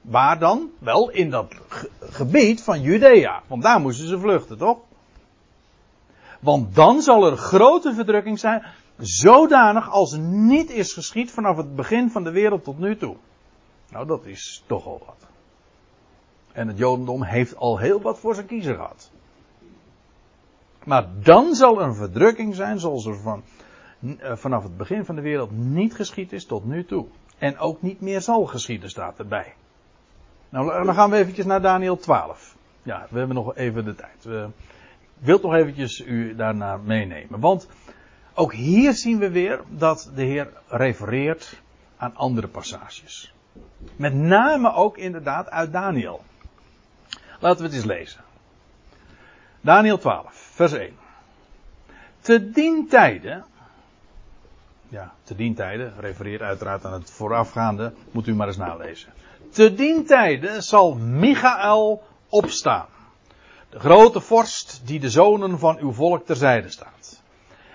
Waar 0.00 0.38
dan? 0.38 0.70
Wel, 0.78 1.10
in 1.10 1.30
dat 1.30 1.54
gebied 2.00 2.62
van 2.62 2.80
Judea. 2.80 3.42
Want 3.46 3.62
daar 3.62 3.80
moesten 3.80 4.08
ze 4.08 4.18
vluchten, 4.18 4.58
toch? 4.58 4.78
Want 6.40 6.74
dan 6.74 7.02
zal 7.02 7.26
er 7.30 7.36
grote 7.36 7.94
verdrukking 7.94 8.38
zijn. 8.38 8.62
Zodanig 8.98 9.90
als 9.90 10.16
niet 10.20 10.70
is 10.70 10.92
geschied 10.92 11.30
vanaf 11.30 11.56
het 11.56 11.76
begin 11.76 12.10
van 12.10 12.24
de 12.24 12.30
wereld 12.30 12.64
tot 12.64 12.78
nu 12.78 12.96
toe. 12.96 13.16
Nou, 13.90 14.06
dat 14.06 14.24
is 14.24 14.62
toch 14.66 14.86
al 14.86 15.02
wat. 15.06 15.26
En 16.52 16.68
het 16.68 16.78
Jodendom 16.78 17.22
heeft 17.22 17.56
al 17.56 17.78
heel 17.78 18.00
wat 18.00 18.18
voor 18.18 18.34
zijn 18.34 18.46
kiezer 18.46 18.74
gehad. 18.74 19.10
Maar 20.84 21.06
dan 21.22 21.54
zal 21.54 21.80
er 21.80 21.86
een 21.86 21.94
verdrukking 21.94 22.54
zijn 22.54 22.80
zoals 22.80 23.06
er 23.06 23.16
van, 23.16 23.42
eh, 24.18 24.36
vanaf 24.36 24.62
het 24.62 24.76
begin 24.76 25.04
van 25.04 25.14
de 25.14 25.20
wereld 25.20 25.50
niet 25.50 25.94
geschied 25.94 26.32
is 26.32 26.46
tot 26.46 26.64
nu 26.64 26.84
toe. 26.84 27.06
En 27.38 27.58
ook 27.58 27.82
niet 27.82 28.00
meer 28.00 28.20
zal 28.20 28.44
geschieden, 28.44 28.90
staat 28.90 29.18
erbij. 29.18 29.54
Nou, 30.48 30.84
dan 30.84 30.94
gaan 30.94 31.10
we 31.10 31.16
eventjes 31.16 31.46
naar 31.46 31.62
Daniel 31.62 31.96
12. 31.96 32.56
Ja, 32.82 33.06
we 33.10 33.18
hebben 33.18 33.36
nog 33.36 33.56
even 33.56 33.84
de 33.84 33.94
tijd. 33.94 34.24
We, 34.24 34.48
wil 35.18 35.40
toch 35.40 35.54
eventjes 35.54 36.00
u 36.00 36.34
daarna 36.34 36.76
meenemen. 36.76 37.40
Want 37.40 37.68
ook 38.34 38.52
hier 38.52 38.94
zien 38.94 39.18
we 39.18 39.30
weer 39.30 39.60
dat 39.68 40.10
de 40.14 40.22
Heer 40.22 40.52
refereert 40.68 41.60
aan 41.96 42.16
andere 42.16 42.48
passages. 42.48 43.34
Met 43.96 44.14
name 44.14 44.72
ook 44.72 44.98
inderdaad 44.98 45.50
uit 45.50 45.72
Daniel. 45.72 46.24
Laten 47.40 47.58
we 47.58 47.64
het 47.64 47.74
eens 47.74 47.84
lezen. 47.84 48.20
Daniel 49.60 49.98
12, 49.98 50.32
vers 50.32 50.72
1. 50.72 50.96
Te 52.20 52.50
dien 52.50 52.88
tijden, 52.88 53.44
ja, 54.88 55.12
te 55.22 55.34
dien 55.34 55.54
tijden, 55.54 55.94
refereert 55.98 56.40
uiteraard 56.40 56.84
aan 56.84 56.92
het 56.92 57.10
voorafgaande, 57.10 57.92
moet 58.10 58.26
u 58.26 58.34
maar 58.34 58.46
eens 58.46 58.56
nalezen. 58.56 59.12
Te 59.50 59.74
dien 59.74 60.06
tijden 60.06 60.62
zal 60.62 60.94
Michael 60.94 62.02
opstaan. 62.28 62.86
Grote 63.78 64.20
vorst 64.20 64.80
die 64.84 65.00
de 65.00 65.10
zonen 65.10 65.58
van 65.58 65.78
uw 65.78 65.92
volk 65.92 66.26
terzijde 66.26 66.70
staat. 66.70 67.22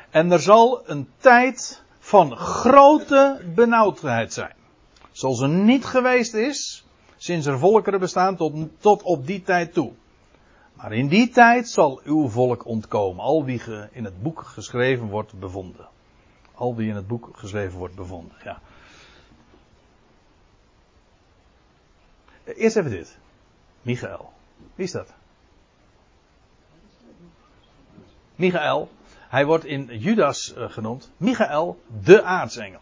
En 0.10 0.32
er 0.32 0.40
zal 0.40 0.90
een 0.90 1.10
tijd 1.18 1.84
van 2.00 2.38
grote 2.38 3.42
benauwdheid 3.56 4.34
zijn. 4.34 4.56
Zoals 5.12 5.40
er 5.40 5.50
niet 5.50 5.86
geweest 5.86 6.34
is 6.34 6.86
sinds 7.18 7.46
er 7.46 7.60
volkeren 7.60 8.00
bestaan 8.00 8.36
tot, 8.36 8.54
tot 8.80 9.04
op 9.04 9.28
die 9.28 9.42
tijd 9.42 9.74
toe. 9.74 9.92
Maar 10.74 10.94
in 10.94 11.08
die 11.08 11.30
tijd 11.30 11.70
zal 11.70 12.02
uw 12.04 12.30
volk 12.30 12.66
ontkomen, 12.66 13.24
al 13.24 13.46
wie 13.46 13.62
in 13.92 14.04
het 14.04 14.22
boek 14.22 14.42
geschreven 14.42 15.08
wordt 15.08 15.40
bevonden. 15.40 15.88
Al 16.54 16.76
wie 16.76 16.90
in 16.90 16.96
het 16.96 17.08
boek 17.08 17.30
geschreven 17.34 17.78
wordt 17.78 17.96
bevonden, 17.96 18.38
ja. 18.44 18.62
Eerst 22.44 22.76
even 22.76 22.92
dit. 22.92 23.18
Michael. 23.82 24.34
Wie 24.76 24.86
is 24.86 24.92
dat? 24.92 25.14
Michael. 28.42 28.90
Hij 29.30 29.46
wordt 29.46 29.66
in 29.66 29.98
Judas 29.98 30.54
uh, 30.58 30.70
genoemd. 30.70 31.12
Michael, 31.18 31.82
de 32.04 32.24
aartsengel. 32.24 32.82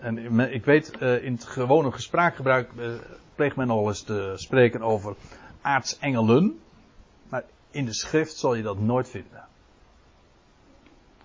En 0.00 0.40
ik 0.52 0.64
weet, 0.64 0.92
uh, 1.00 1.24
in 1.24 1.32
het 1.32 1.44
gewone 1.44 1.92
gespraakgebruik 1.92 2.70
uh, 2.76 2.92
pleegt 3.34 3.56
men 3.56 3.70
al 3.70 3.88
eens 3.88 4.02
te 4.02 4.32
spreken 4.36 4.82
over 4.82 5.16
aartsengelen. 5.60 6.60
Maar 7.28 7.44
in 7.70 7.84
de 7.84 7.94
schrift 7.94 8.36
zal 8.36 8.54
je 8.54 8.62
dat 8.62 8.78
nooit 8.78 9.08
vinden. 9.08 9.44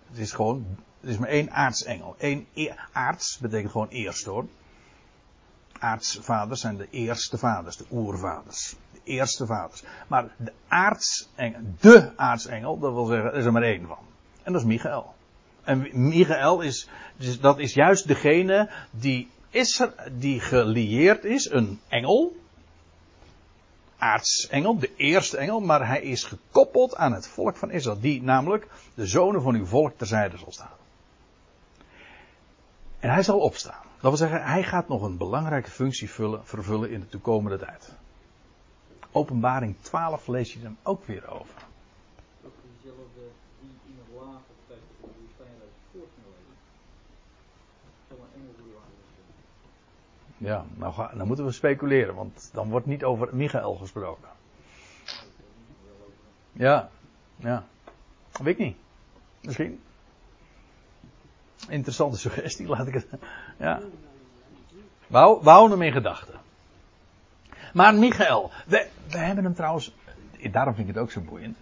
Het 0.10 0.18
is 0.18 0.32
gewoon, 0.32 0.66
het 1.00 1.10
is 1.10 1.18
maar 1.18 1.30
één 1.30 1.52
aartsengel. 1.52 2.16
Eén 2.18 2.48
e 2.54 2.72
aarts 2.92 3.38
betekent 3.38 3.72
gewoon 3.72 3.90
eerst 3.90 4.26
hoor. 4.26 4.46
Aartsvaders 5.80 6.62
zijn 6.62 6.78
de 6.78 6.88
eerste 6.90 7.38
vaders, 7.38 7.78
de 7.78 7.86
oervaders. 7.92 8.76
Eerste 9.08 9.46
vaders. 9.46 9.84
Maar 10.08 10.26
de 10.38 10.52
aartsengel, 10.68 11.62
de 11.80 12.12
aartsengel, 12.16 12.80
dat 12.80 12.94
wil 12.94 13.06
zeggen, 13.06 13.32
er 13.32 13.38
is 13.38 13.46
er 13.46 13.52
maar 13.52 13.62
één 13.62 13.88
van. 13.88 13.98
En 14.44 14.52
dat 14.52 14.62
is 14.62 14.68
Michael. 14.68 15.16
En 15.64 15.88
Michael 15.94 16.62
is, 16.62 16.90
dus 17.18 17.40
dat 17.40 17.60
is 17.60 17.74
juist 17.74 18.08
degene 18.08 18.70
die, 18.92 19.30
is 19.50 19.80
er, 19.80 19.94
die 20.12 20.40
gelieerd 20.40 21.24
is, 21.24 21.50
een 21.52 21.80
engel. 21.88 22.36
Aartsengel, 23.98 24.80
de 24.80 24.96
eerste 24.96 25.38
engel, 25.38 25.60
maar 25.60 25.88
hij 25.88 26.02
is 26.02 26.24
gekoppeld 26.24 26.96
aan 26.96 27.14
het 27.14 27.28
volk 27.28 27.56
van 27.56 27.72
Israël, 27.72 28.00
die 28.00 28.24
namelijk 28.24 28.68
de 28.94 29.06
zonen 29.06 29.42
van 29.42 29.56
uw 29.56 29.66
volk 29.66 29.98
terzijde 29.98 30.38
zal 30.38 30.52
staan. 30.52 30.76
En 33.00 33.10
hij 33.10 33.24
zal 33.24 33.40
opstaan. 33.40 33.86
Dat 34.02 34.02
wil 34.02 34.18
zeggen, 34.18 34.44
hij 34.44 34.64
gaat 34.64 34.88
nog 34.88 35.02
een 35.02 35.18
belangrijke 35.18 35.72
functie 35.72 36.10
vullen, 36.10 36.46
vervullen 36.46 36.92
in 36.92 37.00
de 37.00 37.08
toekomende 37.08 37.58
tijd. 37.58 37.96
Openbaring 39.18 39.76
12 39.82 40.28
lees 40.28 40.54
je 40.54 40.60
hem 40.60 40.78
ook 40.84 41.06
weer 41.06 41.30
over. 41.30 41.66
Ja, 50.38 50.66
nou, 50.76 50.94
ga, 50.94 51.12
nou 51.14 51.28
moeten 51.28 51.46
we 51.46 51.52
speculeren, 51.52 52.16
want 52.16 52.50
dan 52.54 52.70
wordt 52.70 52.86
niet 52.86 53.04
over 53.04 53.36
Michael 53.36 53.76
gesproken. 53.76 54.30
Ja, 56.52 56.90
ja. 57.36 57.66
Weet 58.32 58.60
ik 58.60 58.66
niet. 58.66 58.78
Misschien. 59.42 59.82
Interessante 61.70 62.18
suggestie, 62.18 62.68
laat 62.68 62.88
ik 62.88 62.94
het. 62.94 63.08
Ja. 63.58 63.80
We, 65.08 65.40
we 65.42 65.50
houden 65.50 65.78
hem 65.78 65.88
in 65.88 65.94
gedachten. 65.94 66.37
Maar 67.78 67.96
Michael, 67.96 68.52
we, 68.66 68.88
we 69.10 69.18
hebben 69.18 69.44
hem 69.44 69.54
trouwens. 69.54 69.96
Daarom 70.52 70.76
vind 70.76 70.88
ik 70.88 70.94
het 70.94 71.04
ook 71.04 71.12
zo 71.12 71.22
boeiend. 71.22 71.58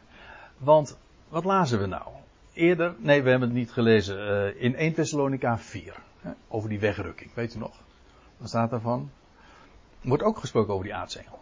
Want 0.58 0.98
wat 1.30 1.44
lazen 1.44 1.80
we 1.80 1.86
nou? 1.86 2.08
Eerder, 2.54 2.96
nee, 2.98 3.22
we 3.22 3.30
hebben 3.30 3.48
het 3.48 3.58
niet 3.58 3.72
gelezen. 3.72 4.18
Uh, 4.18 4.64
in 4.64 4.76
1 4.76 4.94
Thessalonica 4.94 5.58
4. 5.58 5.96
Hè, 6.22 6.32
over 6.48 6.70
die 6.70 6.80
wegrukking, 6.80 7.34
weet 7.34 7.56
u 7.56 7.58
nog? 7.58 7.82
Wat 8.38 8.48
staat 8.48 8.70
daarvan? 8.70 9.12
Wordt 10.02 10.24
ook 10.24 10.38
gesproken 10.38 10.74
over 10.74 10.86
die 10.86 10.96
aartsengel. 10.96 11.40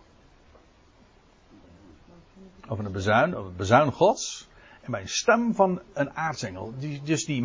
Over 2.67 2.85
een 2.85 2.91
bezuin, 2.91 3.35
over 3.35 3.47
het 3.47 3.57
bezuin 3.57 3.91
gods. 3.91 4.47
En 4.81 4.91
bij 4.91 5.01
een 5.01 5.09
stem 5.09 5.55
van 5.55 5.81
een 5.93 6.11
aartsengel. 6.15 6.73
Die, 6.77 7.01
dus 7.03 7.25
die, 7.25 7.43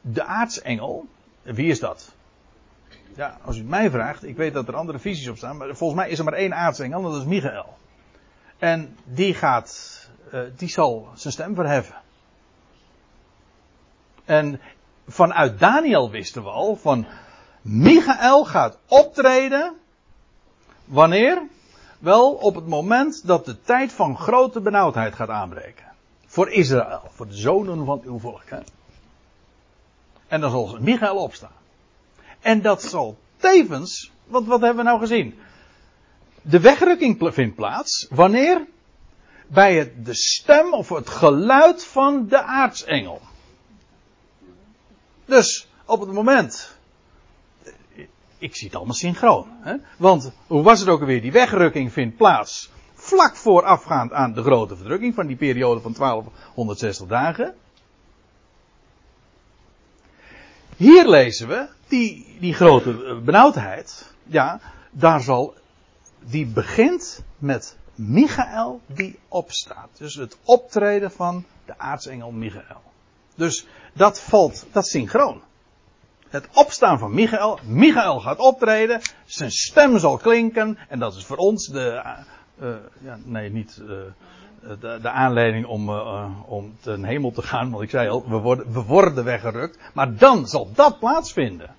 de 0.00 0.24
aartsengel, 0.24 1.06
wie 1.42 1.68
is 1.68 1.80
dat? 1.80 2.14
Ja, 3.14 3.38
als 3.44 3.56
u 3.56 3.58
het 3.58 3.68
mij 3.68 3.90
vraagt, 3.90 4.24
ik 4.24 4.36
weet 4.36 4.54
dat 4.54 4.68
er 4.68 4.76
andere 4.76 4.98
visies 4.98 5.28
op 5.28 5.36
staan, 5.36 5.56
maar 5.56 5.76
volgens 5.76 6.00
mij 6.00 6.10
is 6.10 6.18
er 6.18 6.24
maar 6.24 6.32
één 6.32 6.54
aartsengel, 6.54 7.02
dat 7.02 7.20
is 7.20 7.24
Michael. 7.24 7.76
En 8.58 8.96
die 9.04 9.34
gaat, 9.34 10.00
uh, 10.34 10.40
die 10.56 10.68
zal 10.68 11.08
zijn 11.14 11.32
stem 11.32 11.54
verheffen. 11.54 11.96
En 14.24 14.60
vanuit 15.08 15.58
Daniel 15.58 16.10
wisten 16.10 16.42
we 16.42 16.48
al, 16.48 16.76
van 16.76 17.06
Michael 17.62 18.44
gaat 18.44 18.78
optreden. 18.88 19.74
Wanneer? 20.84 21.42
Wel 21.98 22.32
op 22.32 22.54
het 22.54 22.66
moment 22.66 23.26
dat 23.26 23.44
de 23.44 23.60
tijd 23.60 23.92
van 23.92 24.18
grote 24.18 24.60
benauwdheid 24.60 25.14
gaat 25.14 25.28
aanbreken. 25.28 25.84
Voor 26.26 26.50
Israël, 26.50 27.02
voor 27.08 27.28
de 27.28 27.34
zonen 27.34 27.84
van 27.84 28.00
uw 28.04 28.18
volk. 28.18 28.42
Hè? 28.44 28.58
En 30.28 30.40
dan 30.40 30.50
zal 30.50 30.76
Michael 30.80 31.16
opstaan. 31.16 31.61
En 32.42 32.62
dat 32.62 32.82
zal 32.82 33.18
tevens, 33.36 34.12
wat 34.26 34.46
hebben 34.46 34.76
we 34.76 34.82
nou 34.82 34.98
gezien? 34.98 35.38
De 36.42 36.60
wegrukking 36.60 37.34
vindt 37.34 37.56
plaats 37.56 38.06
wanneer? 38.10 38.66
Bij 39.46 39.76
het, 39.76 40.04
de 40.04 40.14
stem 40.14 40.72
of 40.72 40.88
het 40.88 41.08
geluid 41.08 41.84
van 41.84 42.26
de 42.28 42.42
aartsengel. 42.42 43.20
Dus 45.24 45.68
op 45.84 46.00
het 46.00 46.12
moment 46.12 46.80
ik 48.42 48.56
zie 48.56 48.66
het 48.66 48.76
allemaal 48.76 48.94
synchroon. 48.94 49.46
Hè? 49.60 49.74
Want 49.96 50.32
hoe 50.46 50.62
was 50.62 50.80
het 50.80 50.88
ook 50.88 51.00
alweer? 51.00 51.20
Die 51.20 51.32
wegrukking 51.32 51.92
vindt 51.92 52.16
plaats 52.16 52.70
vlak 52.94 53.36
voorafgaand 53.36 54.12
aan 54.12 54.32
de 54.32 54.42
grote 54.42 54.76
verdrukking 54.76 55.14
van 55.14 55.26
die 55.26 55.36
periode 55.36 55.80
van 55.80 55.92
1260 55.92 57.06
dagen. 57.06 57.54
Hier 60.76 61.08
lezen 61.08 61.48
we 61.48 61.68
die, 61.88 62.36
die 62.40 62.54
grote 62.54 63.04
eh, 63.04 63.18
benauwdheid. 63.18 64.14
Ja, 64.24 64.60
daar 64.90 65.20
zal. 65.20 65.54
Die 66.18 66.46
begint 66.46 67.22
met 67.38 67.76
Michael 67.94 68.80
die 68.86 69.18
opstaat. 69.28 69.88
Dus 69.98 70.14
het 70.14 70.36
optreden 70.44 71.10
van 71.10 71.44
de 71.64 71.78
aartsengel 71.78 72.30
Michael. 72.30 72.82
Dus 73.34 73.66
dat 73.92 74.20
valt, 74.20 74.66
dat 74.72 74.86
synchroon 74.86 75.42
het 76.32 76.48
opstaan 76.52 76.98
van 76.98 77.14
Michael. 77.14 77.58
Michael 77.64 78.20
gaat 78.20 78.38
optreden, 78.38 79.00
zijn 79.24 79.50
stem 79.50 79.98
zal 79.98 80.16
klinken 80.16 80.78
en 80.88 80.98
dat 80.98 81.14
is 81.14 81.24
voor 81.24 81.36
ons 81.36 81.66
de, 81.66 82.02
uh, 82.60 82.74
ja, 83.00 83.18
nee, 83.24 83.50
niet 83.50 83.82
de, 84.62 84.98
de, 85.02 85.10
aanleiding 85.10 85.66
om, 85.66 85.88
uh, 85.88 86.24
om 86.46 86.76
ten 86.80 87.04
hemel 87.04 87.30
te 87.30 87.42
gaan, 87.42 87.70
want 87.70 87.82
ik 87.82 87.90
zei 87.90 88.08
al, 88.08 88.24
we 88.28 88.36
worden, 88.36 88.72
we 88.72 88.82
worden 88.82 89.24
weggerukt, 89.24 89.78
maar 89.94 90.16
dan 90.16 90.48
zal 90.48 90.68
dat 90.74 90.98
plaatsvinden. 90.98 91.70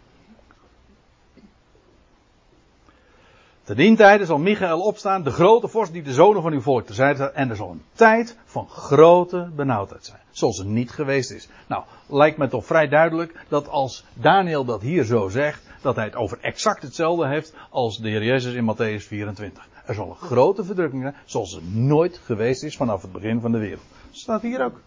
Te 3.63 3.75
dien 3.75 3.95
tijden 3.95 4.27
zal 4.27 4.37
Michael 4.37 4.81
opstaan, 4.81 5.23
de 5.23 5.31
grote 5.31 5.67
vorst 5.67 5.93
die 5.93 6.03
de 6.03 6.13
zonen 6.13 6.41
van 6.41 6.53
uw 6.53 6.61
volk 6.61 6.85
terzijde 6.85 7.15
staat. 7.15 7.33
En 7.33 7.49
er 7.49 7.55
zal 7.55 7.71
een 7.71 7.83
tijd 7.93 8.37
van 8.45 8.67
grote 8.69 9.49
benauwdheid 9.55 10.05
zijn. 10.05 10.21
Zoals 10.31 10.59
er 10.59 10.65
niet 10.65 10.91
geweest 10.91 11.31
is. 11.31 11.49
Nou, 11.67 11.83
lijkt 12.07 12.37
me 12.37 12.47
toch 12.47 12.65
vrij 12.65 12.87
duidelijk 12.87 13.45
dat 13.47 13.69
als 13.69 14.05
Daniel 14.13 14.65
dat 14.65 14.81
hier 14.81 15.03
zo 15.03 15.29
zegt, 15.29 15.63
dat 15.81 15.95
hij 15.95 16.05
het 16.05 16.15
over 16.15 16.37
exact 16.41 16.81
hetzelfde 16.81 17.27
heeft 17.27 17.53
als 17.69 17.97
de 17.97 18.09
Heer 18.09 18.23
Jezus 18.23 18.53
in 18.53 18.75
Matthäus 18.75 19.07
24. 19.07 19.67
Er 19.85 19.93
zal 19.93 20.09
een 20.09 20.27
grote 20.27 20.63
verdrukking 20.63 21.01
zijn, 21.01 21.15
zoals 21.25 21.55
er 21.55 21.63
nooit 21.63 22.17
geweest 22.17 22.63
is 22.63 22.77
vanaf 22.77 23.01
het 23.01 23.11
begin 23.11 23.39
van 23.39 23.51
de 23.51 23.57
wereld. 23.57 23.85
Dat 24.07 24.17
staat 24.17 24.41
hier 24.41 24.63
ook. 24.63 24.81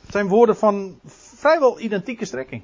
Het 0.00 0.10
zijn 0.10 0.28
woorden 0.28 0.56
van 0.56 0.98
vrijwel 1.04 1.80
identieke 1.80 2.24
strekking. 2.24 2.62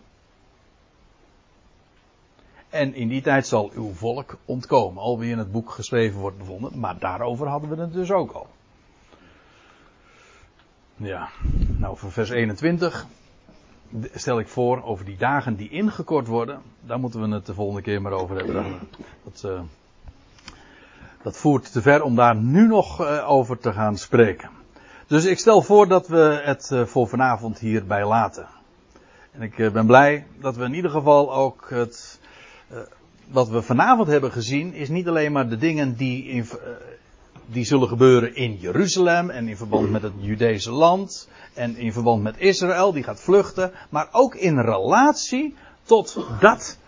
En 2.68 2.94
in 2.94 3.08
die 3.08 3.22
tijd 3.22 3.46
zal 3.46 3.70
uw 3.74 3.92
volk 3.92 4.38
ontkomen, 4.44 5.02
al 5.02 5.18
wie 5.18 5.30
in 5.30 5.38
het 5.38 5.52
boek 5.52 5.70
geschreven 5.70 6.20
wordt 6.20 6.38
bevonden. 6.38 6.78
Maar 6.78 6.98
daarover 6.98 7.46
hadden 7.46 7.70
we 7.70 7.80
het 7.80 7.92
dus 7.92 8.10
ook 8.10 8.32
al. 8.32 8.46
Ja, 10.96 11.28
nou 11.78 11.96
voor 11.96 12.12
vers 12.12 12.30
21 12.30 13.06
stel 14.14 14.38
ik 14.38 14.48
voor 14.48 14.82
over 14.82 15.04
die 15.04 15.16
dagen 15.16 15.56
die 15.56 15.68
ingekort 15.68 16.26
worden. 16.26 16.62
Daar 16.80 16.98
moeten 16.98 17.20
we 17.20 17.34
het 17.34 17.46
de 17.46 17.54
volgende 17.54 17.82
keer 17.82 18.02
maar 18.02 18.12
over 18.12 18.36
hebben. 18.36 18.78
Dat, 19.24 19.42
uh, 19.46 19.60
dat 21.22 21.36
voert 21.36 21.72
te 21.72 21.82
ver 21.82 22.02
om 22.02 22.16
daar 22.16 22.36
nu 22.36 22.66
nog 22.66 23.00
uh, 23.00 23.30
over 23.30 23.58
te 23.58 23.72
gaan 23.72 23.96
spreken. 23.96 24.50
Dus 25.06 25.24
ik 25.24 25.38
stel 25.38 25.62
voor 25.62 25.88
dat 25.88 26.08
we 26.08 26.40
het 26.44 26.70
uh, 26.72 26.84
voor 26.84 27.08
vanavond 27.08 27.58
hierbij 27.58 28.06
laten. 28.06 28.46
En 29.32 29.42
ik 29.42 29.72
ben 29.72 29.86
blij 29.86 30.26
dat 30.40 30.56
we 30.56 30.64
in 30.64 30.74
ieder 30.74 30.90
geval 30.90 31.34
ook 31.34 31.66
het 31.70 32.20
wat 33.30 33.48
we 33.48 33.62
vanavond 33.62 34.08
hebben 34.08 34.32
gezien 34.32 34.74
is 34.74 34.88
niet 34.88 35.08
alleen 35.08 35.32
maar 35.32 35.48
de 35.48 35.56
dingen 35.56 35.96
die, 35.96 36.24
in, 36.24 36.48
die 37.46 37.64
zullen 37.64 37.88
gebeuren 37.88 38.34
in 38.34 38.54
Jeruzalem 38.54 39.30
en 39.30 39.48
in 39.48 39.56
verband 39.56 39.90
met 39.90 40.02
het 40.02 40.12
Judese 40.18 40.70
land 40.70 41.28
en 41.54 41.76
in 41.76 41.92
verband 41.92 42.22
met 42.22 42.38
Israël 42.38 42.92
die 42.92 43.02
gaat 43.02 43.20
vluchten, 43.20 43.72
maar 43.88 44.08
ook 44.12 44.34
in 44.34 44.58
relatie 44.58 45.54
tot 45.82 46.26
dat 46.40 46.78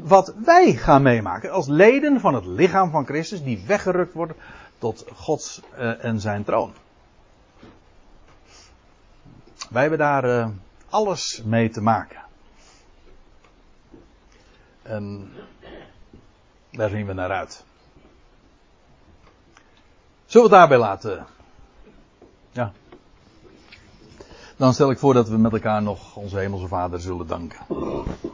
wat 0.00 0.34
wij 0.44 0.72
gaan 0.72 1.02
meemaken 1.02 1.50
als 1.50 1.66
leden 1.66 2.20
van 2.20 2.34
het 2.34 2.46
lichaam 2.46 2.90
van 2.90 3.04
Christus 3.04 3.42
die 3.42 3.64
weggerukt 3.66 4.14
worden 4.14 4.36
tot 4.78 5.04
Gods 5.14 5.60
uh, 5.78 6.04
en 6.04 6.20
zijn 6.20 6.44
troon. 6.44 6.72
Wij 9.70 9.80
hebben 9.80 9.98
daar 9.98 10.50
alles 10.88 11.42
mee 11.44 11.70
te 11.70 11.80
maken. 11.80 12.20
En 14.82 15.32
daar 16.70 16.88
zien 16.88 17.06
we 17.06 17.12
naar 17.12 17.30
uit. 17.30 17.64
Zullen 20.26 20.48
we 20.48 20.54
het 20.54 20.68
daarbij 20.68 20.78
laten? 20.78 21.26
Ja. 22.50 22.72
Dan 24.56 24.74
stel 24.74 24.90
ik 24.90 24.98
voor 24.98 25.14
dat 25.14 25.28
we 25.28 25.36
met 25.36 25.52
elkaar 25.52 25.82
nog 25.82 26.16
onze 26.16 26.38
Hemelse 26.38 26.68
Vader 26.68 27.00
zullen 27.00 27.26
danken. 27.26 27.58